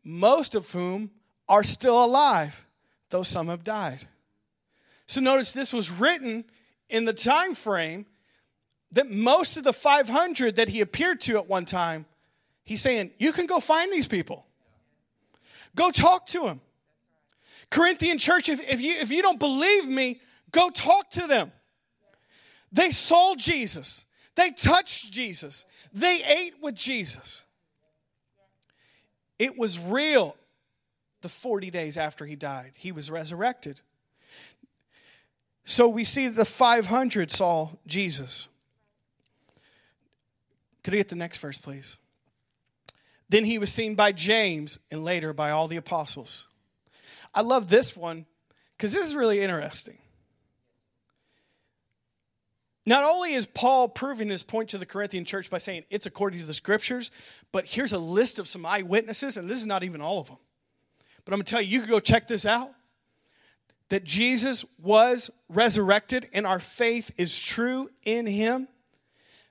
[0.05, 1.11] most of whom
[1.49, 2.67] are still alive,
[3.09, 4.07] though some have died.
[5.07, 6.45] So notice this was written
[6.89, 8.07] in the time frame
[8.93, 12.07] that most of the 500 that he appeared to at one time,
[12.65, 14.47] he's saying, You can go find these people.
[15.75, 16.61] Go talk to them.
[17.71, 20.21] Corinthian church, if, if, you, if you don't believe me,
[20.53, 21.53] go talk to them.
[22.71, 24.05] They saw Jesus,
[24.37, 27.45] they touched Jesus, they ate with Jesus.
[29.39, 30.37] It was real
[31.23, 32.73] the 40 days after he died.
[32.77, 33.81] He was resurrected.
[35.65, 38.49] So we see the 500 saw Jesus.
[40.83, 41.97] Could I get the next verse, please?
[43.31, 46.47] Then he was seen by James and later by all the apostles.
[47.35, 48.27] I love this one
[48.77, 49.99] because this is really interesting.
[52.87, 56.41] Not only is Paul proving his point to the Corinthian church by saying it's according
[56.41, 57.11] to the scriptures,
[57.51, 60.37] but here's a list of some eyewitnesses, and this is not even all of them.
[61.25, 62.73] But I'm going to tell you, you can go check this out
[63.95, 68.67] that Jesus was resurrected and our faith is true in him,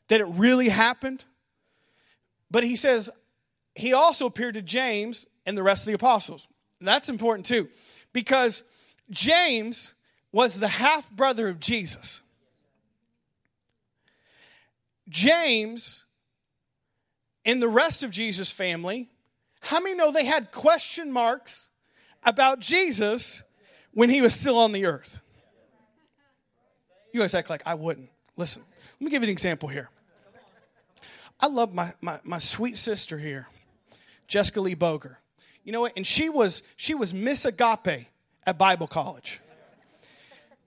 [0.09, 1.23] that it really happened.
[2.51, 3.09] But he says
[3.73, 6.49] he also appeared to James and the rest of the apostles.
[6.79, 7.69] And that's important too,
[8.11, 8.65] because
[9.09, 9.93] James
[10.33, 12.19] was the half brother of Jesus.
[15.07, 16.03] James
[17.45, 19.09] and the rest of Jesus' family,
[19.61, 21.69] how many know they had question marks
[22.25, 23.41] about Jesus
[23.93, 25.19] when he was still on the earth?
[27.13, 28.09] You guys act like I wouldn't.
[28.35, 28.63] Listen,
[28.99, 29.89] let me give you an example here.
[31.39, 33.47] I love my, my, my sweet sister here,
[34.27, 35.19] Jessica Lee Boger.
[35.63, 35.93] You know what?
[35.95, 38.07] And she was she was Miss Agape
[38.45, 39.39] at Bible College.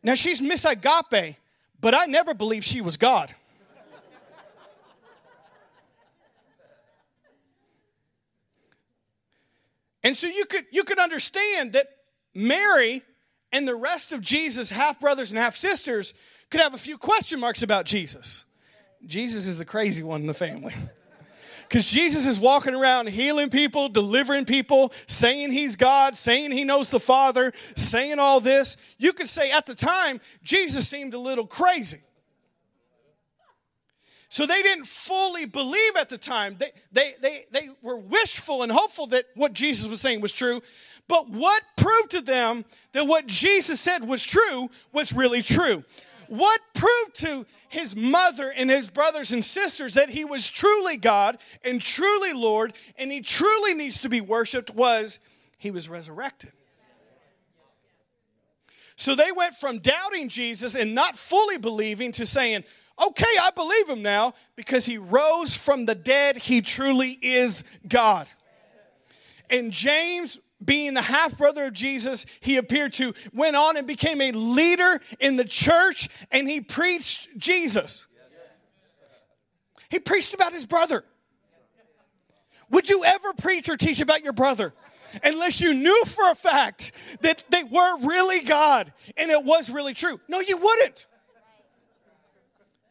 [0.03, 1.37] Now she's Miss Agape,
[1.81, 3.35] but I never believed she was God.
[10.03, 11.89] And so you could you could understand that
[12.33, 13.03] Mary
[13.53, 16.15] and the rest of Jesus' half brothers and half sisters
[16.51, 18.45] could have a few question marks about Jesus.
[19.05, 20.75] Jesus is the crazy one in the family.
[21.69, 26.91] Because Jesus is walking around healing people, delivering people, saying he's God, saying he knows
[26.91, 28.77] the Father, saying all this.
[28.99, 31.99] You could say at the time, Jesus seemed a little crazy.
[34.29, 36.57] So they didn't fully believe at the time.
[36.59, 40.63] They, they, they, they were wishful and hopeful that what Jesus was saying was true.
[41.09, 45.85] But what proved to them that what Jesus said was true was really true?
[46.29, 51.39] What proved to his mother and his brothers and sisters that he was truly God
[51.63, 55.21] and truly Lord and he truly needs to be worshiped was
[55.59, 56.53] he was resurrected.
[58.97, 62.65] So they went from doubting Jesus and not fully believing to saying,
[63.01, 66.39] okay, I believe him now because he rose from the dead.
[66.39, 68.27] He truly is God.
[69.51, 74.21] And James, being the half brother of Jesus, he appeared to, went on and became
[74.21, 78.07] a leader in the church and he preached Jesus.
[79.89, 81.05] He preached about his brother.
[82.71, 84.75] Would you ever preach or teach about your brother?
[85.23, 89.95] Unless you knew for a fact that they were really God and it was really
[89.95, 90.21] true.
[90.29, 91.07] No, you wouldn't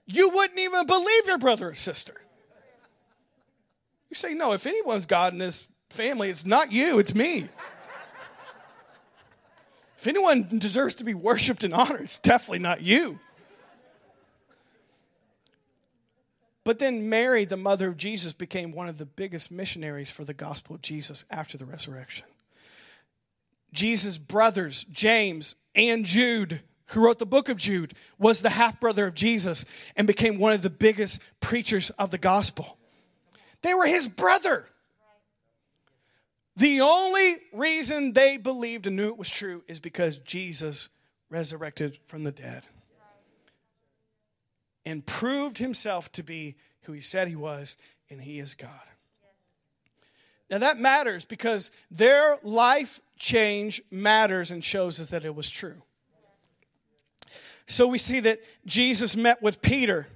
[0.06, 2.14] you wouldn't even believe your brother or sister.
[4.10, 7.50] You say, no, if anyone's God in this family, it's not you, it's me.
[10.06, 13.18] If anyone deserves to be worshiped and honored, it's definitely not you.
[16.64, 20.36] But then Mary, the mother of Jesus, became one of the biggest missionaries for the
[20.36, 22.28] gospel of Jesus after the resurrection.
[23.74, 29.08] Jesus' brothers, James and Jude, who wrote the book of Jude, was the half brother
[29.08, 29.66] of Jesus
[29.96, 32.78] and became one of the biggest preachers of the gospel.
[33.64, 34.70] They were his brother.
[36.58, 40.90] The only reason they believed and knew it was true is because Jesus
[41.30, 42.64] resurrected from the dead
[44.86, 47.78] and proved himself to be who he said he was,
[48.10, 48.70] and he is God.
[50.50, 55.82] Now that matters because their life change matters and shows us that it was true.
[57.68, 60.08] So we see that Jesus met with Peter.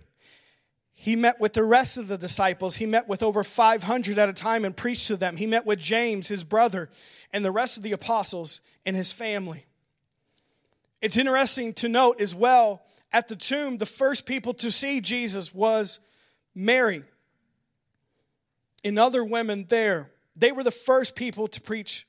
[1.02, 2.76] He met with the rest of the disciples.
[2.76, 5.38] He met with over 500 at a time and preached to them.
[5.38, 6.90] He met with James, his brother,
[7.32, 9.66] and the rest of the apostles and his family.
[11.02, 12.82] It's interesting to note as well
[13.14, 16.02] at the tomb, the first people to see Jesus was
[16.54, 17.06] Mary
[18.84, 20.12] and other women there.
[20.36, 22.06] They were the first people to preach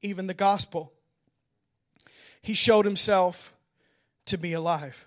[0.00, 0.90] even the gospel.
[2.40, 3.52] He showed himself
[4.24, 5.06] to be alive.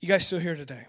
[0.00, 0.86] You guys still here today?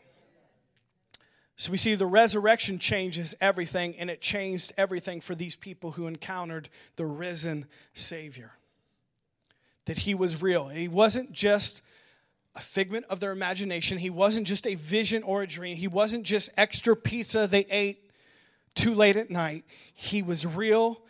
[1.57, 6.07] So we see the resurrection changes everything, and it changed everything for these people who
[6.07, 8.51] encountered the risen Savior.
[9.85, 10.67] That he was real.
[10.67, 11.81] He wasn't just
[12.55, 16.23] a figment of their imagination, he wasn't just a vision or a dream, he wasn't
[16.23, 18.09] just extra pizza they ate
[18.75, 19.65] too late at night.
[19.93, 21.01] He was real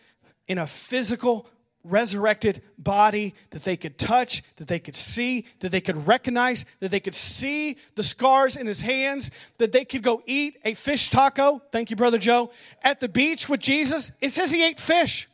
[0.48, 1.48] in a physical
[1.86, 6.92] resurrected body that they could touch, that they could see, that they could recognize, that
[6.92, 11.10] they could see the scars in his hands, that they could go eat a fish
[11.10, 11.62] taco.
[11.72, 12.52] Thank you, Brother Joe.
[12.84, 15.30] At the beach with Jesus, it says he ate fish.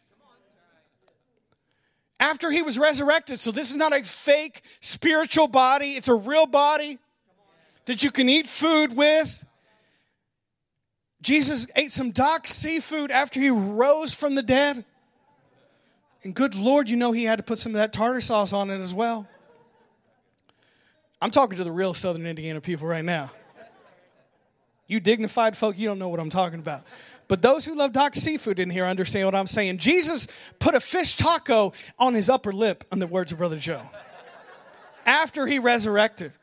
[2.20, 3.40] After he was resurrected.
[3.40, 7.00] So this is not a fake spiritual body, it's a real body
[7.86, 9.46] that you can eat food with.
[11.22, 14.86] Jesus ate some dock seafood after he rose from the dead.
[16.24, 18.70] And good Lord, you know he had to put some of that tartar sauce on
[18.70, 19.28] it as well.
[21.22, 23.32] I'm talking to the real Southern Indiana people right now.
[24.88, 26.84] You dignified folk, you don't know what I'm talking about.
[27.28, 29.78] But those who love Doc seafood in here understand what I'm saying.
[29.78, 30.28] Jesus
[30.60, 33.84] put a fish taco on his upper lip, in the words of Brother Joe,
[35.06, 36.34] after he resurrected.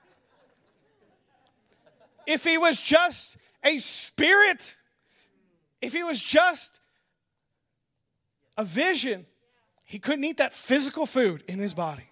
[2.26, 4.76] If he was just a spirit,
[5.82, 6.80] if he was just
[8.56, 9.26] a vision,
[9.88, 12.11] he couldn't eat that physical food in his body,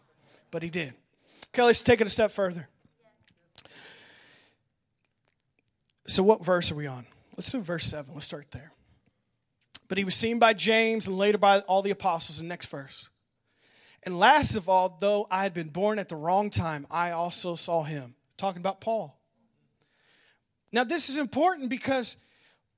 [0.50, 0.94] but he did.
[1.48, 2.68] Okay, let's take it a step further.
[6.06, 7.04] So, what verse are we on?
[7.36, 8.14] Let's do verse 7.
[8.14, 8.72] Let's start there.
[9.88, 12.40] But he was seen by James and later by all the apostles.
[12.40, 13.10] In next verse.
[14.04, 17.56] And last of all, though I had been born at the wrong time, I also
[17.56, 18.14] saw him.
[18.38, 19.20] Talking about Paul.
[20.72, 22.16] Now, this is important because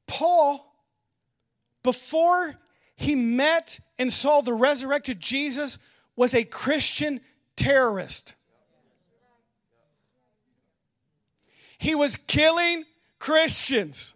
[0.09, 0.75] Paul,
[1.85, 2.57] before
[2.99, 5.79] he met and saw the resurrected Jesus
[6.17, 7.21] was a Christian
[7.55, 8.35] terrorist.
[11.79, 12.85] He was killing
[13.21, 14.15] Christians.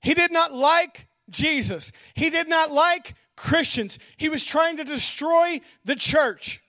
[0.00, 1.90] He did not like Jesus.
[2.14, 3.98] He did not like Christians.
[4.16, 6.62] He was trying to destroy the church.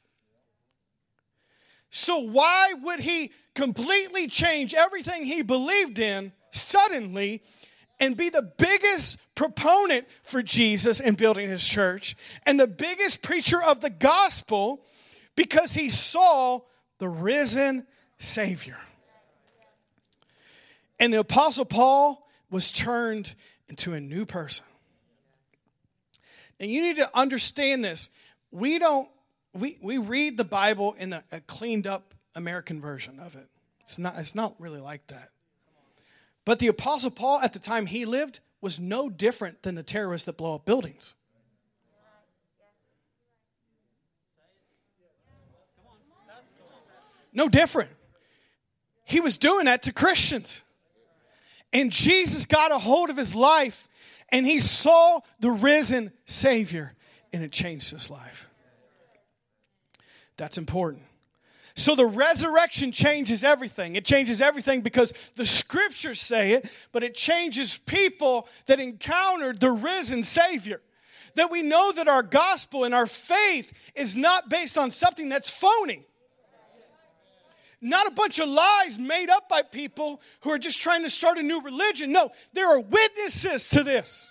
[1.92, 7.44] So, why would he completely change everything he believed in suddenly
[8.00, 13.62] and be the biggest proponent for Jesus and building his church and the biggest preacher
[13.62, 14.84] of the gospel
[15.36, 16.62] because he saw
[17.00, 17.88] the risen
[18.20, 18.78] Savior.
[21.00, 23.36] And the Apostle Paul was turned
[23.70, 24.66] into a new person.
[26.60, 28.10] And you need to understand this.
[28.52, 29.08] We don't,
[29.54, 33.48] we, we read the Bible in a, a cleaned up American version of it.
[33.82, 35.30] It's not, it's not really like that.
[36.50, 40.26] But the Apostle Paul, at the time he lived, was no different than the terrorists
[40.26, 41.14] that blow up buildings.
[47.32, 47.92] No different.
[49.06, 50.64] He was doing that to Christians.
[51.72, 53.88] And Jesus got a hold of his life
[54.30, 56.96] and he saw the risen Savior
[57.32, 58.50] and it changed his life.
[60.36, 61.04] That's important.
[61.80, 63.96] So the resurrection changes everything.
[63.96, 69.72] It changes everything because the scriptures say it, but it changes people that encountered the
[69.72, 70.82] risen Savior.
[71.36, 75.50] That we know that our gospel and our faith is not based on something that's
[75.50, 76.06] phony.
[77.80, 81.38] Not a bunch of lies made up by people who are just trying to start
[81.38, 82.12] a new religion.
[82.12, 84.30] No, there are witnesses to this.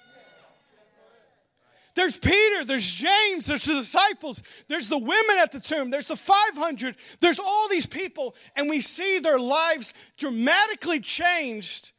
[1.98, 6.14] There's Peter, there's James, there's the disciples, there's the women at the tomb, there's the
[6.14, 11.90] 500, there's all these people, and we see their lives dramatically changed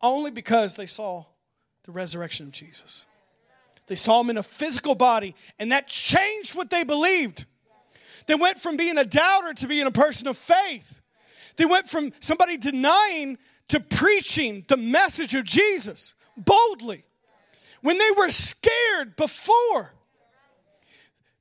[0.00, 1.24] only because they saw
[1.82, 3.04] the resurrection of Jesus.
[3.88, 7.46] They saw him in a physical body, and that changed what they believed.
[8.28, 11.00] They went from being a doubter to being a person of faith.
[11.56, 17.04] They went from somebody denying to preaching the message of Jesus boldly
[17.84, 19.92] when they were scared before.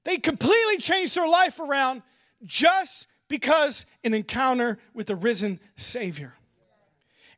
[0.03, 2.03] They completely changed their life around
[2.43, 6.33] just because an encounter with the risen Savior.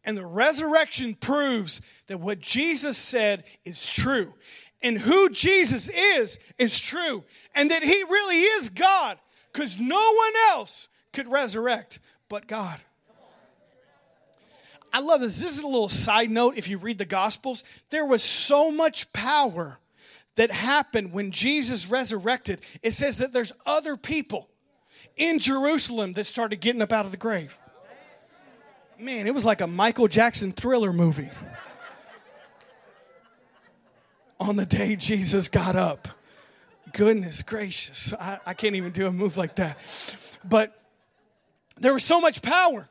[0.03, 4.33] And the resurrection proves that what Jesus said is true.
[4.81, 7.23] And who Jesus is, is true.
[7.53, 9.19] And that he really is God,
[9.53, 12.79] because no one else could resurrect but God.
[14.95, 15.41] I love this.
[15.41, 16.55] This is a little side note.
[16.55, 19.77] If you read the Gospels, there was so much power
[20.35, 22.61] that happened when Jesus resurrected.
[22.81, 24.47] It says that there's other people
[25.17, 27.59] in Jerusalem that started getting up out of the grave.
[28.97, 31.29] Man, it was like a Michael Jackson thriller movie.
[34.39, 36.07] on the day Jesus got up.
[36.93, 38.13] Goodness gracious.
[38.13, 39.77] I, I can't even do a move like that.
[40.45, 40.79] But
[41.75, 42.87] there was so much power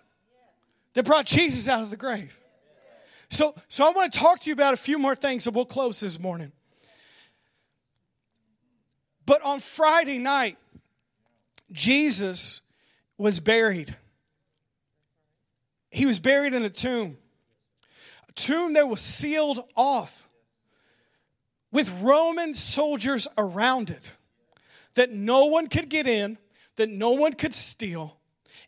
[0.94, 2.38] that brought Jesus out of the grave.
[3.28, 5.64] So, so I want to talk to you about a few more things and we'll
[5.64, 6.52] close this morning.
[9.26, 10.58] But on Friday night,
[11.72, 12.60] Jesus
[13.16, 13.96] was buried.
[15.90, 17.16] He was buried in a tomb,
[18.28, 20.28] a tomb that was sealed off
[21.72, 24.12] with Roman soldiers around it
[24.94, 26.38] that no one could get in,
[26.76, 28.16] that no one could steal.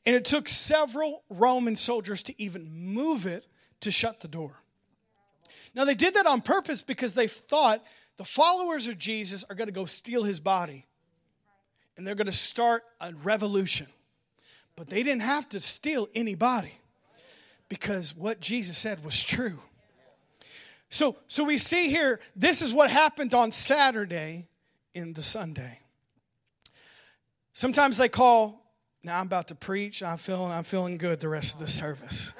[0.07, 3.45] And it took several Roman soldiers to even move it
[3.81, 4.53] to shut the door.
[5.75, 7.85] Now, they did that on purpose because they thought
[8.17, 10.87] the followers of Jesus are going to go steal his body
[11.97, 13.87] and they're going to start a revolution.
[14.77, 16.73] But they didn't have to steal anybody
[17.69, 19.59] because what Jesus said was true.
[20.89, 24.47] So, so we see here, this is what happened on Saturday
[24.95, 25.81] into Sunday.
[27.53, 28.63] Sometimes they call,
[29.07, 32.33] now I'm about to preach, I'm feeling, I'm feeling good the rest of the service.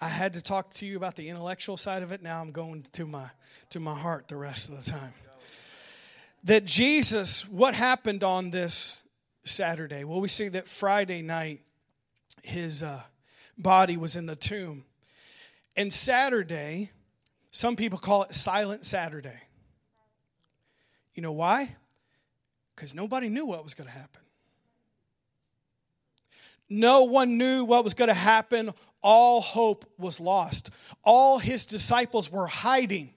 [0.00, 2.20] I had to talk to you about the intellectual side of it.
[2.20, 3.30] Now I'm going to my
[3.70, 5.12] to my heart the rest of the time.
[6.42, 9.02] That Jesus, what happened on this
[9.44, 10.02] Saturday?
[10.02, 11.60] Well, we see that Friday night,
[12.42, 13.02] his uh,
[13.56, 14.84] body was in the tomb.
[15.76, 16.90] And Saturday,
[17.52, 19.42] some people call it Silent Saturday.
[21.14, 21.76] You know why?
[22.74, 24.20] Because nobody knew what was going to happen.
[26.68, 28.72] No one knew what was going to happen.
[29.02, 30.70] All hope was lost.
[31.04, 33.12] All his disciples were hiding.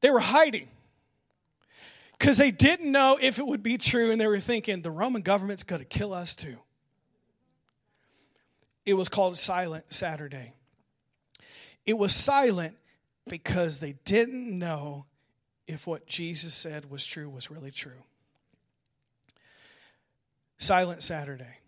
[0.00, 0.68] They were hiding
[2.18, 5.22] because they didn't know if it would be true, and they were thinking the Roman
[5.22, 6.58] government's going to kill us too
[8.86, 10.52] it was called Silent Saturday.
[11.86, 12.76] It was silent
[13.28, 15.06] because they didn't know
[15.66, 18.02] if what Jesus said was true was really true.
[20.58, 21.58] Silent Saturday.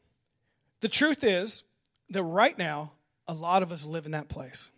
[0.80, 1.62] The truth is
[2.10, 2.92] that right now,
[3.26, 4.70] a lot of us live in that place.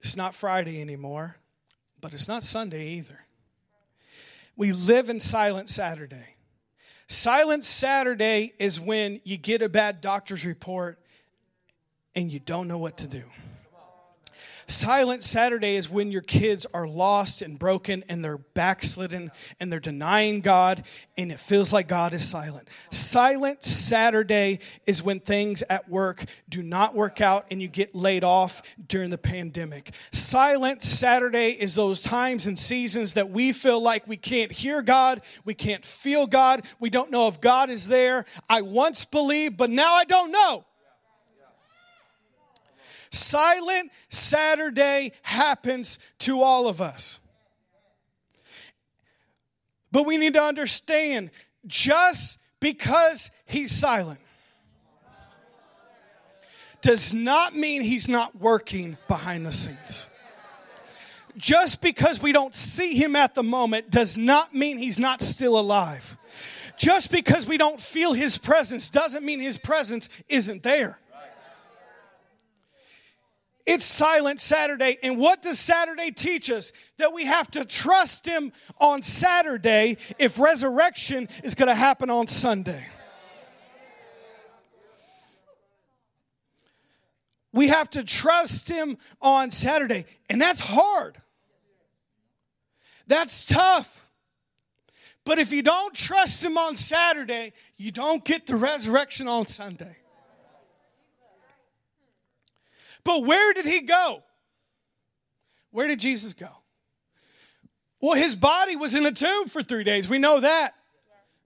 [0.00, 1.36] It's not Friday anymore,
[2.00, 3.20] but it's not Sunday either.
[4.56, 6.36] We live in Silent Saturday.
[7.08, 10.98] Silent Saturday is when you get a bad doctor's report
[12.14, 13.24] and you don't know what to do.
[14.68, 19.78] Silent Saturday is when your kids are lost and broken and they're backslidden and they're
[19.78, 20.82] denying God
[21.16, 22.68] and it feels like God is silent.
[22.90, 28.24] Silent Saturday is when things at work do not work out and you get laid
[28.24, 29.92] off during the pandemic.
[30.10, 35.22] Silent Saturday is those times and seasons that we feel like we can't hear God,
[35.44, 38.24] we can't feel God, we don't know if God is there.
[38.48, 40.64] I once believed, but now I don't know.
[43.10, 47.18] Silent Saturday happens to all of us.
[49.92, 51.30] But we need to understand
[51.66, 54.20] just because he's silent
[56.82, 60.06] does not mean he's not working behind the scenes.
[61.36, 65.58] Just because we don't see him at the moment does not mean he's not still
[65.58, 66.16] alive.
[66.76, 70.98] Just because we don't feel his presence doesn't mean his presence isn't there.
[73.66, 74.96] It's Silent Saturday.
[75.02, 76.72] And what does Saturday teach us?
[76.98, 82.28] That we have to trust Him on Saturday if resurrection is going to happen on
[82.28, 82.86] Sunday.
[87.52, 90.06] We have to trust Him on Saturday.
[90.30, 91.20] And that's hard.
[93.08, 94.08] That's tough.
[95.24, 99.96] But if you don't trust Him on Saturday, you don't get the resurrection on Sunday.
[103.06, 104.24] But where did he go?
[105.70, 106.48] Where did Jesus go?
[108.00, 110.08] Well, his body was in a tomb for three days.
[110.08, 110.74] We know that.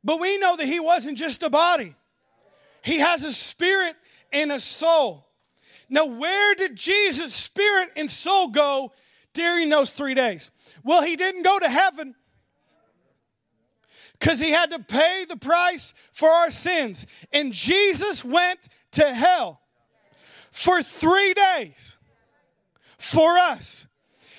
[0.02, 1.94] But we know that he wasn't just a body,
[2.82, 3.94] he has a spirit
[4.32, 5.26] and a soul.
[5.90, 8.92] Now, where did Jesus' spirit and soul go
[9.34, 10.50] during those three days?
[10.82, 12.14] Well, he didn't go to heaven
[14.18, 17.06] because he had to pay the price for our sins.
[17.32, 19.59] And Jesus went to hell
[20.50, 21.98] for three days
[22.98, 23.86] for us.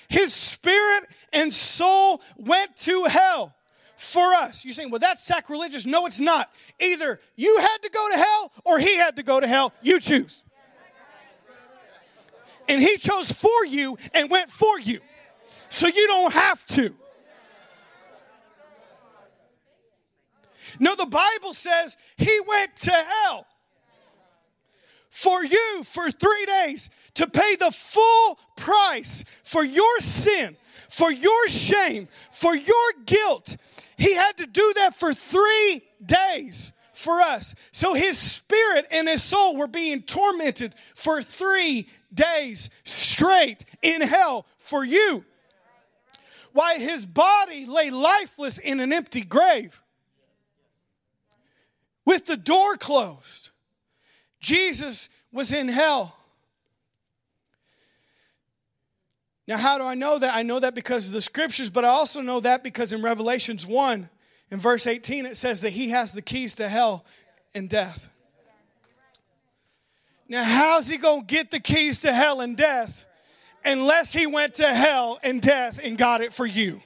[0.08, 3.54] His spirit and soul went to hell
[3.96, 4.64] for us.
[4.64, 5.86] You're saying, well, that's sacrilegious.
[5.86, 6.50] No, it's not.
[6.78, 9.72] Either you had to go to hell or he had to go to hell.
[9.80, 10.42] You choose.
[12.68, 15.00] And he chose for you and went for you.
[15.68, 16.94] So you don't have to.
[20.78, 23.46] No, the Bible says he went to hell
[25.12, 30.56] for you for three days to pay the full price for your sin,
[30.88, 33.58] for your shame, for your guilt.
[33.98, 37.54] He had to do that for three days for us.
[37.72, 44.46] So his spirit and his soul were being tormented for three days straight in hell
[44.56, 45.26] for you.
[46.54, 49.82] Why his body lay lifeless in an empty grave
[52.06, 53.50] with the door closed.
[54.42, 56.16] Jesus was in hell.
[59.48, 60.34] Now, how do I know that?
[60.34, 63.66] I know that because of the scriptures, but I also know that because in Revelations
[63.66, 64.08] 1,
[64.50, 67.04] in verse 18, it says that he has the keys to hell
[67.54, 68.08] and death.
[70.28, 73.04] Now, how's he going to get the keys to hell and death
[73.64, 76.80] unless he went to hell and death and got it for you?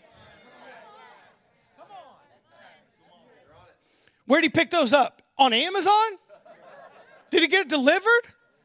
[4.27, 5.23] Where'd he pick those up?
[5.39, 6.19] On Amazon?
[7.31, 8.23] Did he get it delivered?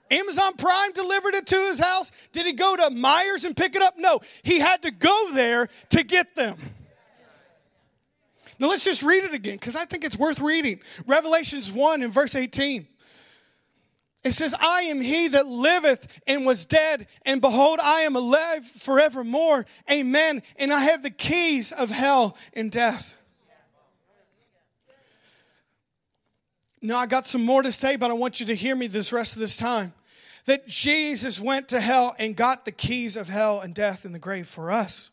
[0.10, 2.12] Amazon Prime delivered it to his house?
[2.34, 3.98] Did he go to Meijers and pick it up?
[3.98, 6.58] No, he had to go there to get them.
[8.60, 10.82] Now let's just read it again because I think it's worth reading.
[11.08, 12.88] Revelations 1 and verse 18.
[14.24, 18.66] It says, I am he that liveth and was dead, and behold, I am alive
[18.66, 19.66] forevermore.
[19.90, 20.44] Amen.
[20.58, 23.16] And I have the keys of hell and death.
[26.82, 29.14] Now, I got some more to say, but I want you to hear me this
[29.14, 29.94] rest of this time.
[30.46, 34.20] That Jesus went to hell and got the keys of hell and death in the
[34.20, 35.10] grave for us.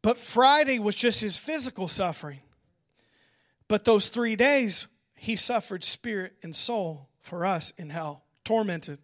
[0.00, 2.40] But Friday was just his physical suffering.
[3.66, 4.86] But those three days,
[5.16, 8.98] he suffered spirit and soul for us in hell, tormented,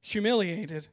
[0.00, 0.88] humiliated,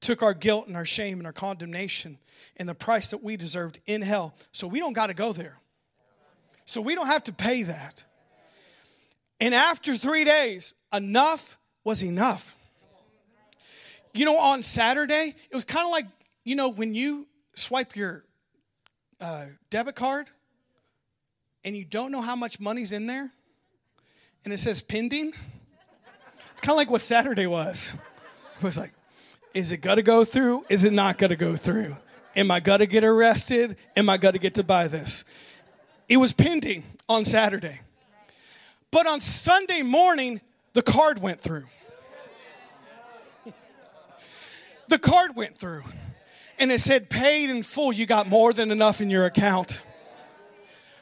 [0.00, 2.18] took our guilt and our shame and our condemnation
[2.56, 4.34] and the price that we deserved in hell.
[4.52, 5.56] So we don't got to go there.
[6.64, 8.04] So we don't have to pay that.
[9.40, 12.56] And after three days, enough was enough.
[14.14, 16.06] You know, on Saturday, it was kind of like,
[16.44, 18.24] you know, when you swipe your
[19.20, 20.28] uh, debit card
[21.64, 23.30] and you don't know how much money's in there
[24.44, 25.32] and it says pending,
[26.52, 27.92] it's kind of like what Saturday was.
[28.56, 28.92] It was like,
[29.52, 30.64] is it to go through?
[30.68, 31.96] Is it not to go through?
[32.36, 33.76] Am I to get arrested?
[33.96, 35.24] Am I to get to buy this?
[36.08, 37.80] It was pending on Saturday.
[38.90, 40.40] But on Sunday morning,
[40.72, 41.64] the card went through.
[44.88, 45.82] the card went through.
[46.58, 47.92] And it said, paid in full.
[47.92, 49.82] You got more than enough in your account.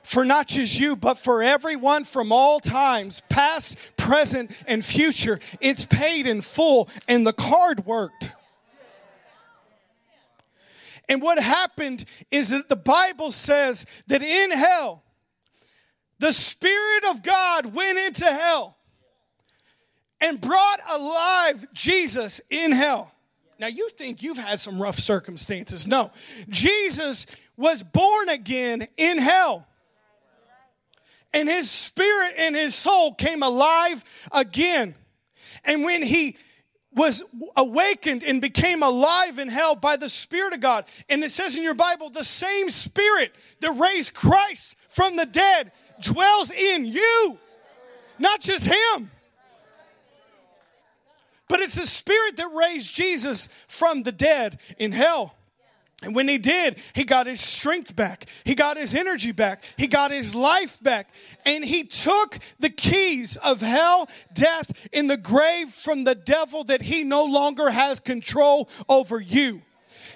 [0.02, 5.38] For not just you, but for everyone from all times, past, present, and future.
[5.60, 8.31] It's paid in full, and the card worked.
[11.08, 15.02] And what happened is that the Bible says that in hell,
[16.18, 18.76] the Spirit of God went into hell
[20.20, 23.12] and brought alive Jesus in hell.
[23.58, 25.86] Now, you think you've had some rough circumstances.
[25.86, 26.10] No,
[26.48, 27.26] Jesus
[27.56, 29.66] was born again in hell.
[31.32, 34.94] And his spirit and his soul came alive again.
[35.64, 36.36] And when he
[36.94, 37.22] was
[37.56, 40.84] awakened and became alive in hell by the Spirit of God.
[41.08, 45.72] And it says in your Bible, the same Spirit that raised Christ from the dead
[46.00, 47.38] dwells in you,
[48.18, 49.10] not just Him.
[51.48, 55.34] But it's the Spirit that raised Jesus from the dead in hell.
[56.02, 58.26] And when he did, he got his strength back.
[58.44, 59.62] He got his energy back.
[59.76, 61.08] He got his life back.
[61.44, 66.82] And he took the keys of hell, death, in the grave from the devil that
[66.82, 69.62] he no longer has control over you.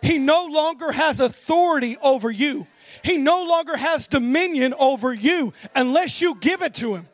[0.03, 2.66] He no longer has authority over you.
[3.03, 7.09] He no longer has dominion over you unless you give it to him.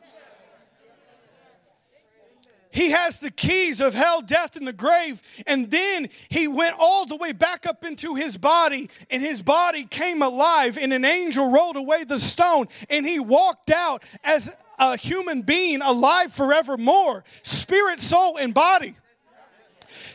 [2.73, 5.21] He has the keys of hell, death, and the grave.
[5.45, 9.85] And then he went all the way back up into his body, and his body
[9.85, 14.49] came alive, and an angel rolled away the stone, and he walked out as
[14.79, 18.95] a human being alive forevermore spirit, soul, and body.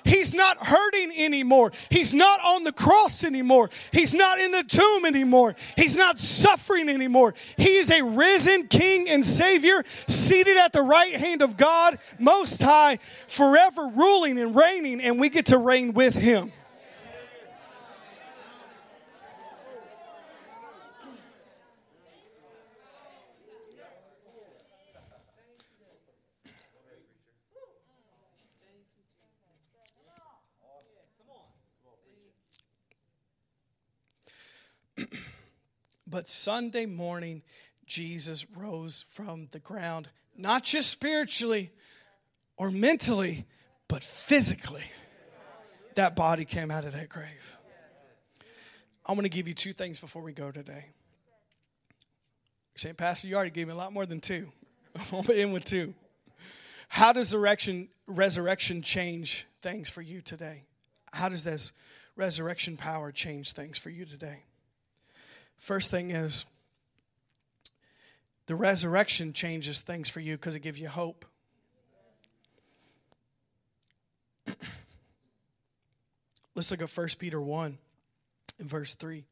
[0.05, 1.73] He's not hurting anymore.
[1.91, 3.71] He's not on the cross anymore.
[3.93, 5.55] He's not in the tomb anymore.
[5.77, 7.35] He's not suffering anymore.
[7.57, 12.63] He is a risen King and Savior seated at the right hand of God, Most
[12.63, 16.53] High, forever ruling and reigning, and we get to reign with Him.
[36.11, 37.43] But Sunday morning,
[37.87, 41.71] Jesus rose from the ground, not just spiritually
[42.57, 43.47] or mentally,
[43.89, 44.85] but physically.
[45.97, 47.57] That body came out of that grave.
[49.05, 50.87] I'm going to give you two things before we go today.
[52.77, 54.49] Saying, Pastor, you already gave me a lot more than two.
[55.13, 55.95] I'm going end with two.
[56.89, 60.63] How does resurrection change things for you today?
[61.13, 61.73] How does this
[62.17, 64.45] resurrection power change things for you today?
[65.59, 66.45] First thing is,
[68.47, 71.27] the resurrection changes things for you because it gives you hope.
[76.55, 77.77] Let's look at 1 Peter 1
[78.59, 79.25] in verse 3.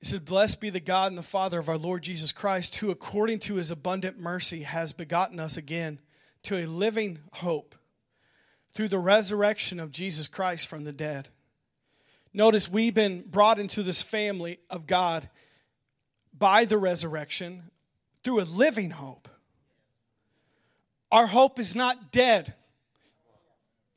[0.00, 2.90] It said, Blessed be the God and the Father of our Lord Jesus Christ, who
[2.90, 6.00] according to his abundant mercy has begotten us again
[6.42, 7.74] to a living hope
[8.74, 11.28] through the resurrection of Jesus Christ from the dead.
[12.36, 15.30] Notice we've been brought into this family of God
[16.36, 17.70] by the resurrection
[18.24, 19.28] through a living hope.
[21.12, 22.54] Our hope is not dead,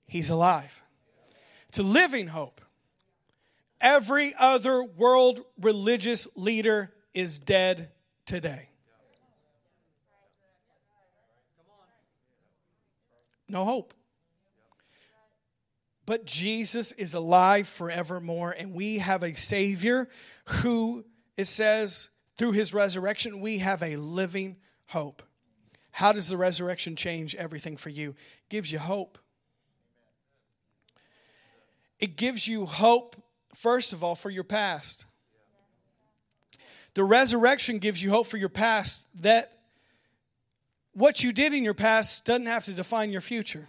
[0.05, 0.83] He's alive.
[1.67, 2.61] It's a living hope.
[3.81, 7.89] Every other world religious leader is dead
[8.25, 8.69] today.
[13.49, 13.93] No hope.
[16.07, 20.07] But Jesus is alive forevermore, and we have a Savior
[20.45, 21.03] who,
[21.35, 24.55] it says, through his resurrection, we have a living
[24.87, 25.21] hope.
[25.91, 28.11] How does the resurrection change everything for you?
[28.11, 29.17] It gives you hope.
[31.99, 33.21] It gives you hope,
[33.53, 35.05] first of all, for your past.
[36.93, 39.57] The resurrection gives you hope for your past that
[40.93, 43.67] what you did in your past doesn't have to define your future.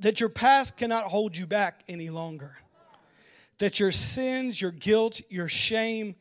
[0.00, 2.56] That your past cannot hold you back any longer.
[3.58, 6.16] That your sins, your guilt, your shame,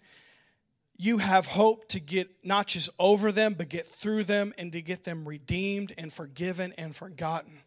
[0.98, 4.82] you have hope to get not just over them, but get through them and to
[4.82, 7.60] get them redeemed and forgiven and forgotten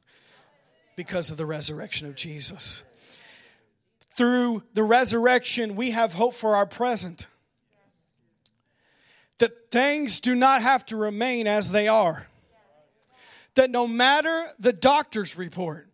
[0.97, 2.83] because of the resurrection of Jesus.
[4.17, 7.29] Through the resurrection, we have hope for our present.
[9.39, 12.27] That things do not have to remain as they are.
[13.55, 15.88] That no matter the doctor's report,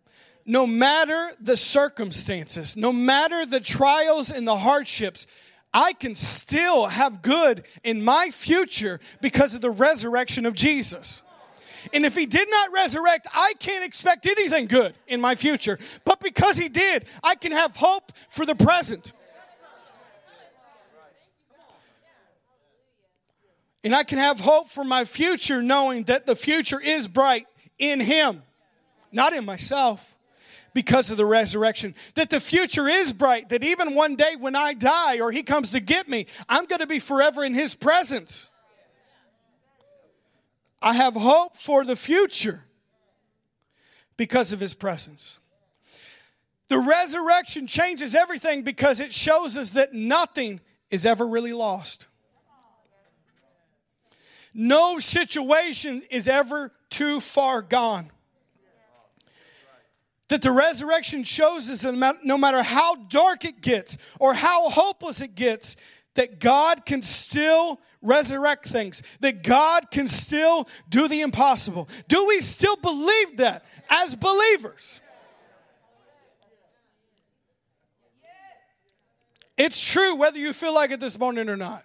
[0.47, 5.27] no matter the circumstances, no matter the trials and the hardships,
[5.73, 11.23] I can still have good in my future because of the resurrection of Jesus.
[11.93, 15.79] And if he did not resurrect, I can't expect anything good in my future.
[16.05, 19.13] But because he did, I can have hope for the present.
[23.83, 27.47] And I can have hope for my future knowing that the future is bright
[27.79, 28.43] in him,
[29.13, 30.14] not in myself
[30.75, 31.95] because of the resurrection.
[32.17, 35.71] That the future is bright, that even one day when I die or He comes
[35.73, 38.51] to get me, I'm going to be forever in His presence.
[40.83, 42.65] I have hope for the future
[44.17, 45.39] because of His presence.
[46.69, 50.61] The resurrection changes everything because it shows us that nothing
[50.91, 52.09] is ever really lost.
[54.53, 58.11] No situation is ever too far gone
[60.35, 65.21] that the resurrection shows us that no matter how dark it gets or how hopeless
[65.21, 65.77] it gets,
[66.15, 71.89] that God can still resurrect things, that God can still do the impossible.
[72.09, 75.01] Do we still believe that as believers?
[79.57, 81.85] It's true whether you feel like it this morning or not.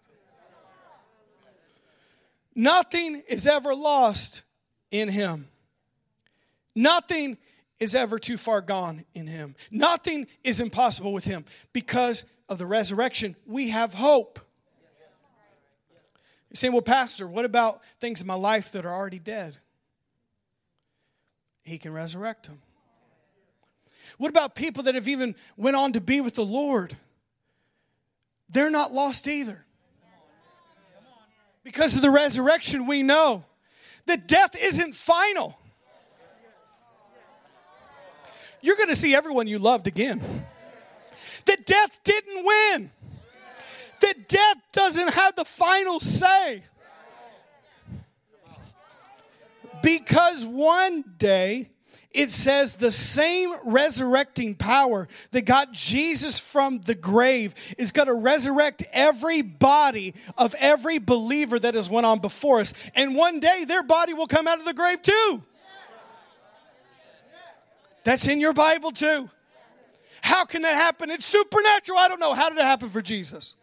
[2.56, 4.42] Nothing is ever lost
[4.90, 5.50] in Him.
[6.74, 7.38] Nothing
[7.80, 9.56] is ever too far gone in him.
[9.72, 11.46] Nothing is impossible with him.
[11.74, 14.40] Because of the resurrection, we have hope.
[16.50, 19.58] You're saying, well, Pastor, what about things in my life that are already dead?
[21.64, 22.62] He can resurrect them.
[24.18, 26.98] What about people that have even went on to be with the Lord?
[28.50, 29.64] They're not lost either.
[31.64, 33.46] Because of the resurrection, we know
[34.08, 35.59] that death isn't final
[38.62, 40.46] you're going to see everyone you loved again.
[41.46, 42.92] That death didn't win.
[44.02, 46.64] That death doesn't have the final say.
[49.82, 51.70] Because one day,
[52.12, 58.16] it says the same resurrecting power that got Jesus from the grave is going to
[58.16, 62.74] resurrect every body of every believer that has went on before us.
[62.96, 65.44] And one day their body will come out of the grave too.
[68.10, 69.30] That's in your Bible too.
[70.24, 71.12] How can that happen?
[71.12, 72.00] It's supernatural.
[72.00, 72.34] I don't know.
[72.34, 73.54] How did it happen for Jesus?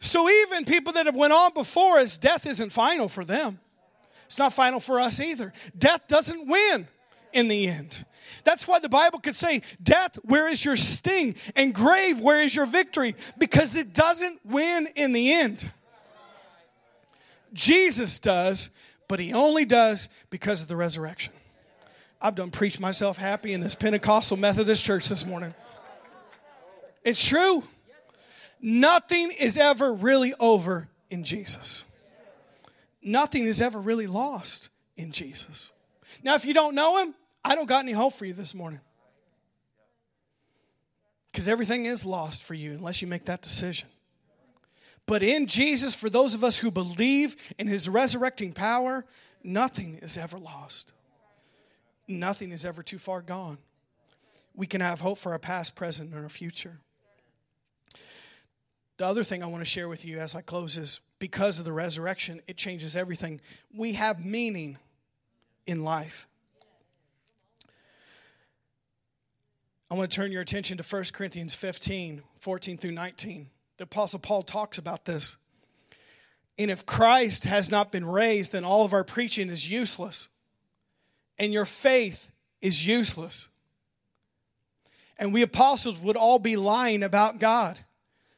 [0.00, 3.60] So even people that have went on before us, death isn't final for them.
[4.24, 5.52] It's not final for us either.
[5.76, 6.88] Death doesn't win
[7.34, 8.06] in the end.
[8.42, 11.34] That's why the Bible could say, Death, where is your sting?
[11.56, 13.16] And grave, where is your victory?
[13.36, 15.70] Because it doesn't win in the end.
[17.52, 18.70] Jesus does,
[19.08, 21.34] but he only does because of the resurrection.
[22.26, 25.54] I've done preached myself happy in this Pentecostal Methodist church this morning.
[27.04, 27.62] It's true.
[28.60, 31.84] Nothing is ever really over in Jesus.
[33.00, 35.70] Nothing is ever really lost in Jesus.
[36.24, 37.14] Now, if you don't know him,
[37.44, 38.80] I don't got any hope for you this morning.
[41.30, 43.86] Because everything is lost for you unless you make that decision.
[45.06, 49.04] But in Jesus, for those of us who believe in his resurrecting power,
[49.44, 50.90] nothing is ever lost.
[52.08, 53.58] Nothing is ever too far gone.
[54.54, 56.78] We can have hope for our past, present, and our future.
[58.96, 61.64] The other thing I want to share with you as I close is because of
[61.64, 63.40] the resurrection, it changes everything.
[63.74, 64.78] We have meaning
[65.66, 66.26] in life.
[69.90, 73.50] I want to turn your attention to 1 Corinthians 15, 14 through 19.
[73.76, 75.36] The Apostle Paul talks about this.
[76.58, 80.28] And if Christ has not been raised, then all of our preaching is useless,
[81.38, 82.30] and your faith
[82.60, 83.48] is useless.
[85.18, 87.80] And we apostles would all be lying about God.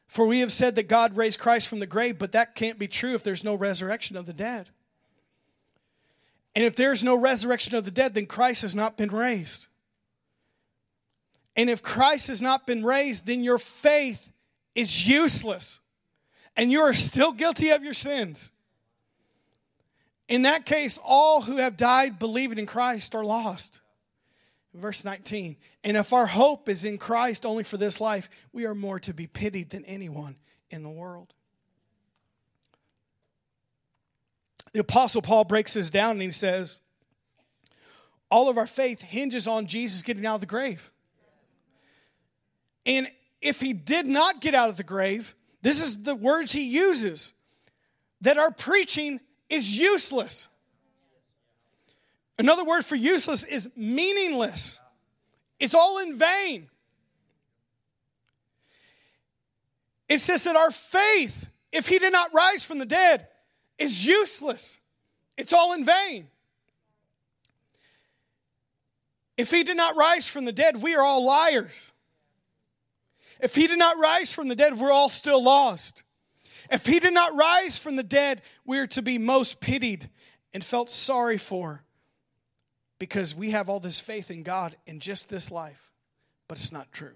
[0.07, 2.87] For we have said that God raised Christ from the grave, but that can't be
[2.87, 4.69] true if there's no resurrection of the dead.
[6.55, 9.67] And if there's no resurrection of the dead, then Christ has not been raised.
[11.55, 14.31] And if Christ has not been raised, then your faith
[14.73, 15.79] is useless
[16.55, 18.51] and you are still guilty of your sins.
[20.29, 23.81] In that case, all who have died believing in Christ are lost.
[24.75, 28.75] Verse 19, and if our hope is in Christ only for this life, we are
[28.75, 30.35] more to be pitied than anyone
[30.69, 31.33] in the world.
[34.71, 36.81] The Apostle Paul breaks this down and he says,
[38.29, 40.91] All of our faith hinges on Jesus getting out of the grave.
[42.85, 43.09] And
[43.41, 47.33] if he did not get out of the grave, this is the words he uses
[48.21, 49.19] that our preaching
[49.49, 50.47] is useless.
[52.37, 54.79] Another word for useless is meaningless.
[55.59, 56.69] It's all in vain.
[60.07, 63.27] It says that our faith, if he did not rise from the dead,
[63.77, 64.79] is useless.
[65.37, 66.27] It's all in vain.
[69.37, 71.93] If he did not rise from the dead, we are all liars.
[73.39, 76.03] If he did not rise from the dead, we're all still lost.
[76.71, 80.09] If he did not rise from the dead, we are to be most pitied
[80.53, 81.83] and felt sorry for
[82.99, 85.91] because we have all this faith in God in just this life,
[86.47, 87.15] but it's not true.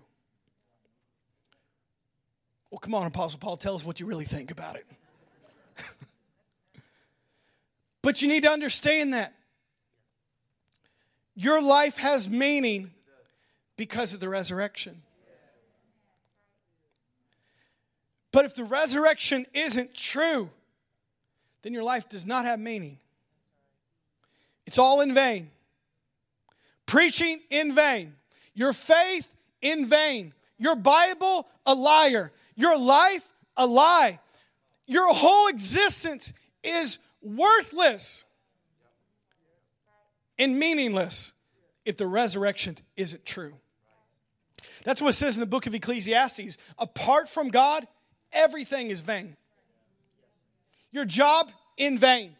[2.71, 4.87] Well, come on, Apostle Paul, tell us what you really think about it.
[8.01, 9.35] but you need to understand that
[11.35, 12.91] your life has meaning
[13.77, 15.03] because of the resurrection.
[18.33, 20.49] But if the resurrection isn't true,
[21.61, 22.97] then your life does not have meaning.
[24.65, 25.51] It's all in vain
[26.85, 28.13] preaching in vain,
[28.53, 29.27] your faith
[29.61, 33.27] in vain, your Bible a liar, your life
[33.57, 34.19] a lie.
[34.85, 38.25] Your whole existence is worthless
[40.37, 41.31] and meaningless
[41.85, 43.53] if the resurrection isn't true.
[44.83, 46.57] That's what it says in the book of Ecclesiastes.
[46.77, 47.87] Apart from God,
[48.33, 49.35] everything is vain.
[50.91, 52.35] Your job, in vain.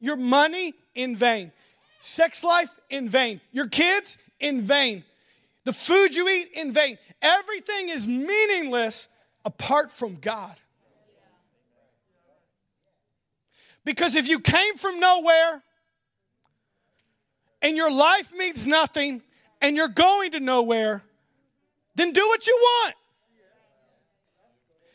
[0.00, 1.52] Your money, in vain.
[2.00, 3.40] Sex life in vain.
[3.52, 5.04] Your kids in vain.
[5.64, 6.98] The food you eat in vain.
[7.22, 9.08] Everything is meaningless
[9.44, 10.54] apart from God.
[13.84, 15.62] Because if you came from nowhere
[17.60, 19.22] and your life means nothing
[19.60, 21.02] and you're going to nowhere,
[21.94, 22.94] then do what you want.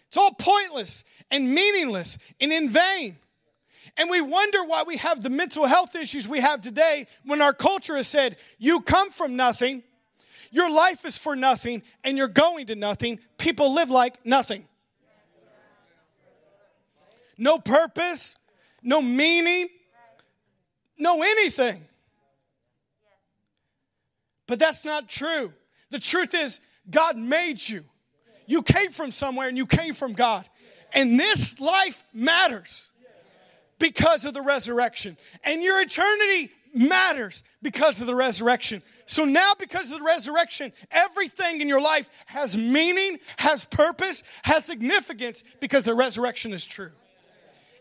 [0.10, 3.18] It's all pointless and meaningless and in vain.
[3.96, 7.54] And we wonder why we have the mental health issues we have today when our
[7.54, 9.84] culture has said, You come from nothing,
[10.52, 13.20] your life is for nothing, and you're going to nothing.
[13.38, 14.66] People live like nothing.
[17.38, 18.36] No purpose,
[18.82, 19.68] no meaning,
[20.98, 21.86] no anything.
[24.48, 25.54] But that's not true.
[25.92, 27.86] The truth is, God made you.
[28.50, 30.44] You came from somewhere and you came from God.
[30.92, 32.88] And this life matters
[33.78, 35.18] because of the resurrection.
[35.44, 38.82] And your eternity matters because of the resurrection.
[39.06, 44.66] So now, because of the resurrection, everything in your life has meaning, has purpose, has
[44.66, 46.92] significance because the resurrection is true.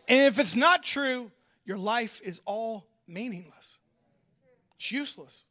[0.07, 1.31] And if it's not true,
[1.65, 3.79] your life is all meaningless,
[4.77, 5.47] it's useless.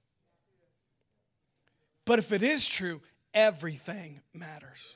[2.05, 3.01] But if it is true,
[3.33, 4.95] everything matters.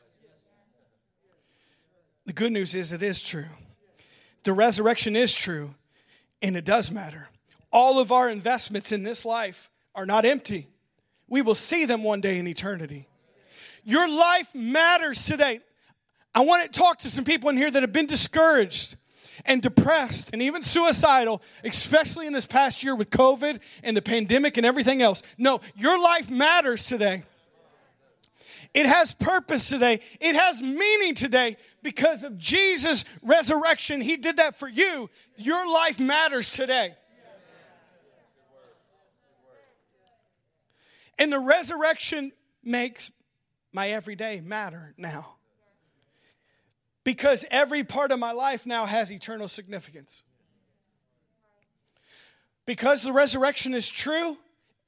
[2.26, 3.46] The good news is it is true.
[4.44, 5.76] The resurrection is true,
[6.42, 7.30] and it does matter.
[7.72, 10.68] All of our investments in this life are not empty.
[11.28, 13.08] We will see them one day in eternity.
[13.84, 15.62] Your life matters today.
[16.34, 18.98] I want to talk to some people in here that have been discouraged
[19.46, 24.58] and depressed and even suicidal, especially in this past year with COVID and the pandemic
[24.58, 25.24] and everything else.
[25.38, 27.24] No, your life matters today.
[28.74, 30.00] It has purpose today.
[30.22, 34.00] It has meaning today because of Jesus' resurrection.
[34.00, 35.10] He did that for you.
[35.36, 36.96] Your life matters today.
[41.20, 42.32] And the resurrection
[42.64, 43.12] makes
[43.74, 45.36] my everyday matter now.
[47.04, 50.24] Because every part of my life now has eternal significance.
[52.66, 54.38] Because the resurrection is true,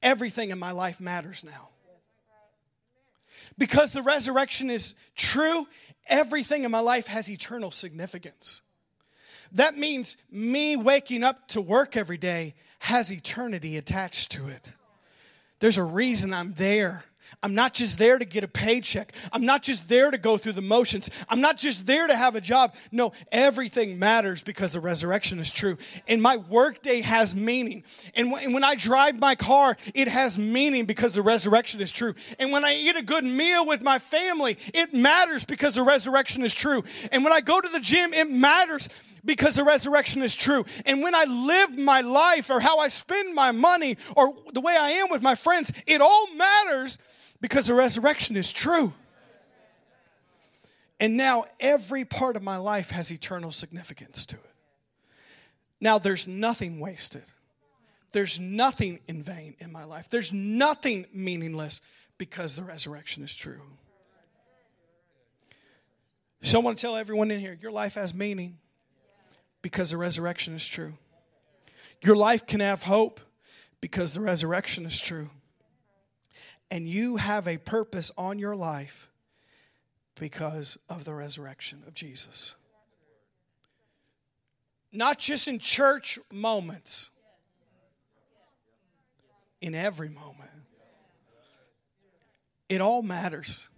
[0.02, 1.68] everything in my life matters now.
[3.56, 5.66] Because the resurrection is true,
[6.08, 8.60] everything in my life has eternal significance.
[9.52, 14.72] That means me waking up to work every day has eternity attached to it.
[15.60, 17.04] There's a reason I'm there.
[17.42, 19.12] I'm not just there to get a paycheck.
[19.32, 21.10] I'm not just there to go through the motions.
[21.28, 22.74] I'm not just there to have a job.
[22.90, 25.76] No, everything matters because the resurrection is true.
[26.08, 27.84] And my workday has meaning.
[28.14, 32.14] And when I drive my car, it has meaning because the resurrection is true.
[32.38, 36.42] And when I eat a good meal with my family, it matters because the resurrection
[36.44, 36.84] is true.
[37.12, 38.88] And when I go to the gym, it matters
[39.24, 40.64] because the resurrection is true.
[40.84, 44.76] And when I live my life or how I spend my money or the way
[44.76, 46.98] I am with my friends, it all matters
[47.44, 48.94] because the resurrection is true.
[50.98, 54.54] And now every part of my life has eternal significance to it.
[55.78, 57.24] Now there's nothing wasted.
[58.12, 60.08] There's nothing in vain in my life.
[60.08, 61.82] There's nothing meaningless
[62.16, 63.60] because the resurrection is true.
[66.40, 68.56] So I want to tell everyone in here your life has meaning
[69.60, 70.94] because the resurrection is true.
[72.00, 73.20] Your life can have hope
[73.82, 75.28] because the resurrection is true.
[76.70, 79.08] And you have a purpose on your life
[80.18, 82.54] because of the resurrection of Jesus.
[84.92, 87.10] Not just in church moments,
[89.64, 90.50] in every moment.
[92.68, 93.70] It all matters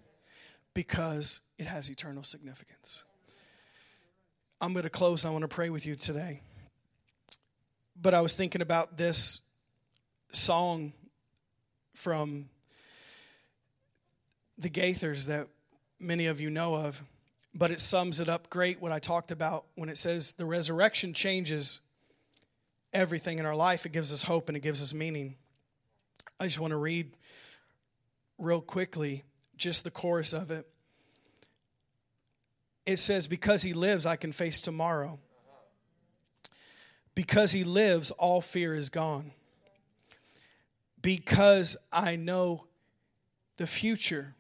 [0.75, 3.05] because it has eternal significance.
[4.61, 5.25] I'm going to close.
[5.25, 6.41] I want to pray with you today.
[8.01, 9.41] But I was thinking about this
[10.33, 10.93] song
[11.95, 12.49] from
[14.59, 15.49] the Gaithers that
[15.99, 17.03] many of you know of,
[17.55, 21.15] but it sums it up great what I talked about when it says the resurrection
[21.15, 21.81] changes
[22.93, 23.87] everything in our life.
[23.87, 25.37] It gives us hope and it gives us meaning.
[26.39, 27.17] I just want to read
[28.39, 29.25] real quickly
[29.57, 30.67] just the chorus of it
[32.87, 35.19] it says, Because he lives, I can face tomorrow.
[37.15, 39.33] Because he lives, all fear is gone.
[41.03, 42.65] Because I know
[43.57, 44.35] the future.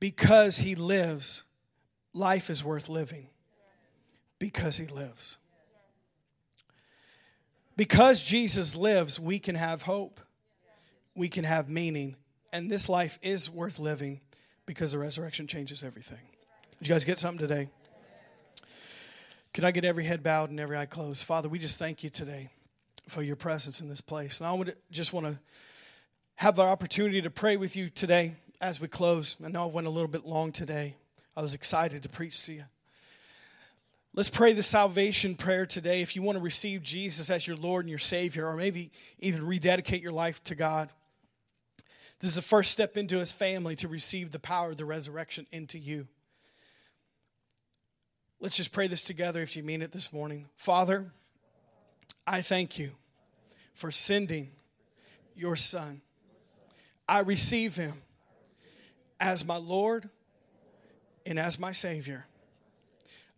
[0.00, 1.42] Because he lives,
[2.12, 3.28] life is worth living.
[4.38, 5.38] Because he lives.
[7.76, 10.20] Because Jesus lives, we can have hope,
[11.14, 12.16] we can have meaning,
[12.52, 14.20] and this life is worth living
[14.66, 16.18] because the resurrection changes everything.
[16.78, 17.68] Did you guys get something today?
[19.52, 21.24] Can I get every head bowed and every eye closed?
[21.24, 22.50] Father, we just thank you today
[23.08, 24.38] for your presence in this place.
[24.38, 25.38] And I would just want to
[26.36, 29.36] have the opportunity to pray with you today as we close.
[29.44, 30.96] I know I went a little bit long today.
[31.36, 32.64] I was excited to preach to you.
[34.14, 36.02] Let's pray the salvation prayer today.
[36.02, 38.90] If you want to receive Jesus as your Lord and your Savior, or maybe
[39.20, 40.90] even rededicate your life to God,
[42.18, 45.46] this is the first step into His family to receive the power of the resurrection
[45.52, 46.08] into you.
[48.40, 50.46] Let's just pray this together if you mean it this morning.
[50.56, 51.12] Father,
[52.26, 52.92] I thank you
[53.72, 54.50] for sending
[55.36, 56.00] your Son.
[57.08, 58.02] I receive him
[59.20, 60.08] as my Lord
[61.26, 62.26] and as my Savior.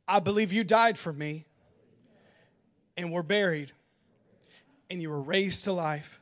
[0.07, 1.47] I believe you died for me
[2.97, 3.73] and were buried
[4.91, 6.21] and you were raised to life.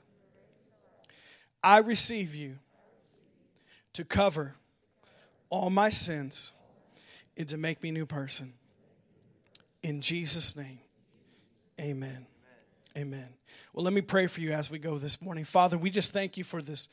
[1.62, 2.58] I receive you
[3.94, 4.54] to cover
[5.50, 6.52] all my sins
[7.36, 8.52] and to make me a new person.
[9.82, 10.80] In Jesus' name,
[11.80, 12.26] amen.
[12.96, 13.28] Amen.
[13.72, 15.44] Well, let me pray for you as we go this morning.
[15.44, 16.88] Father, we just thank you for this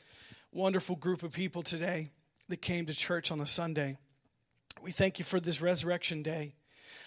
[0.52, 2.10] wonderful group of people today
[2.48, 3.96] that came to church on a Sunday.
[4.82, 6.54] We thank you for this resurrection day.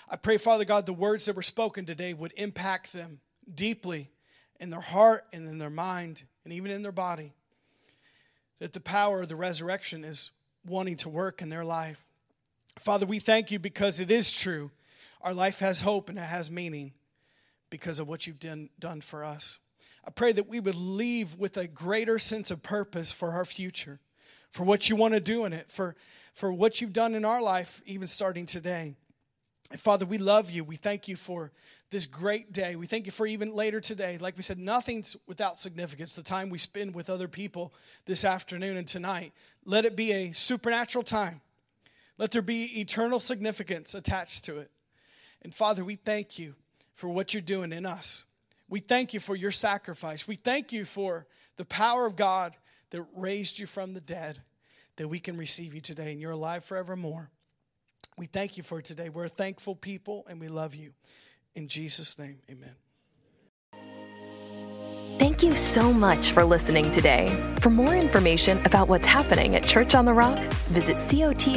[0.09, 3.19] I pray, Father God, the words that were spoken today would impact them
[3.53, 4.09] deeply
[4.59, 7.33] in their heart and in their mind and even in their body.
[8.59, 10.31] That the power of the resurrection is
[10.65, 12.03] wanting to work in their life.
[12.77, 14.71] Father, we thank you because it is true.
[15.21, 16.93] Our life has hope and it has meaning
[17.69, 19.59] because of what you've done, done for us.
[20.05, 23.99] I pray that we would leave with a greater sense of purpose for our future,
[24.49, 25.95] for what you want to do in it, for,
[26.33, 28.95] for what you've done in our life, even starting today.
[29.71, 30.63] And Father, we love you.
[30.63, 31.51] We thank you for
[31.91, 32.75] this great day.
[32.75, 34.17] We thank you for even later today.
[34.17, 36.15] Like we said, nothing's without significance.
[36.15, 37.73] The time we spend with other people
[38.05, 39.33] this afternoon and tonight,
[39.65, 41.41] let it be a supernatural time.
[42.17, 44.71] Let there be eternal significance attached to it.
[45.41, 46.55] And Father, we thank you
[46.93, 48.25] for what you're doing in us.
[48.67, 50.27] We thank you for your sacrifice.
[50.27, 51.25] We thank you for
[51.55, 52.55] the power of God
[52.91, 54.41] that raised you from the dead,
[54.97, 57.29] that we can receive you today, and you're alive forevermore.
[58.17, 59.09] We thank you for today.
[59.09, 60.93] We're a thankful people, and we love you.
[61.55, 62.75] In Jesus' name, amen.
[65.19, 67.27] Thank you so much for listening today.
[67.59, 71.49] For more information about what's happening at Church on the Rock, visit cotrin.org.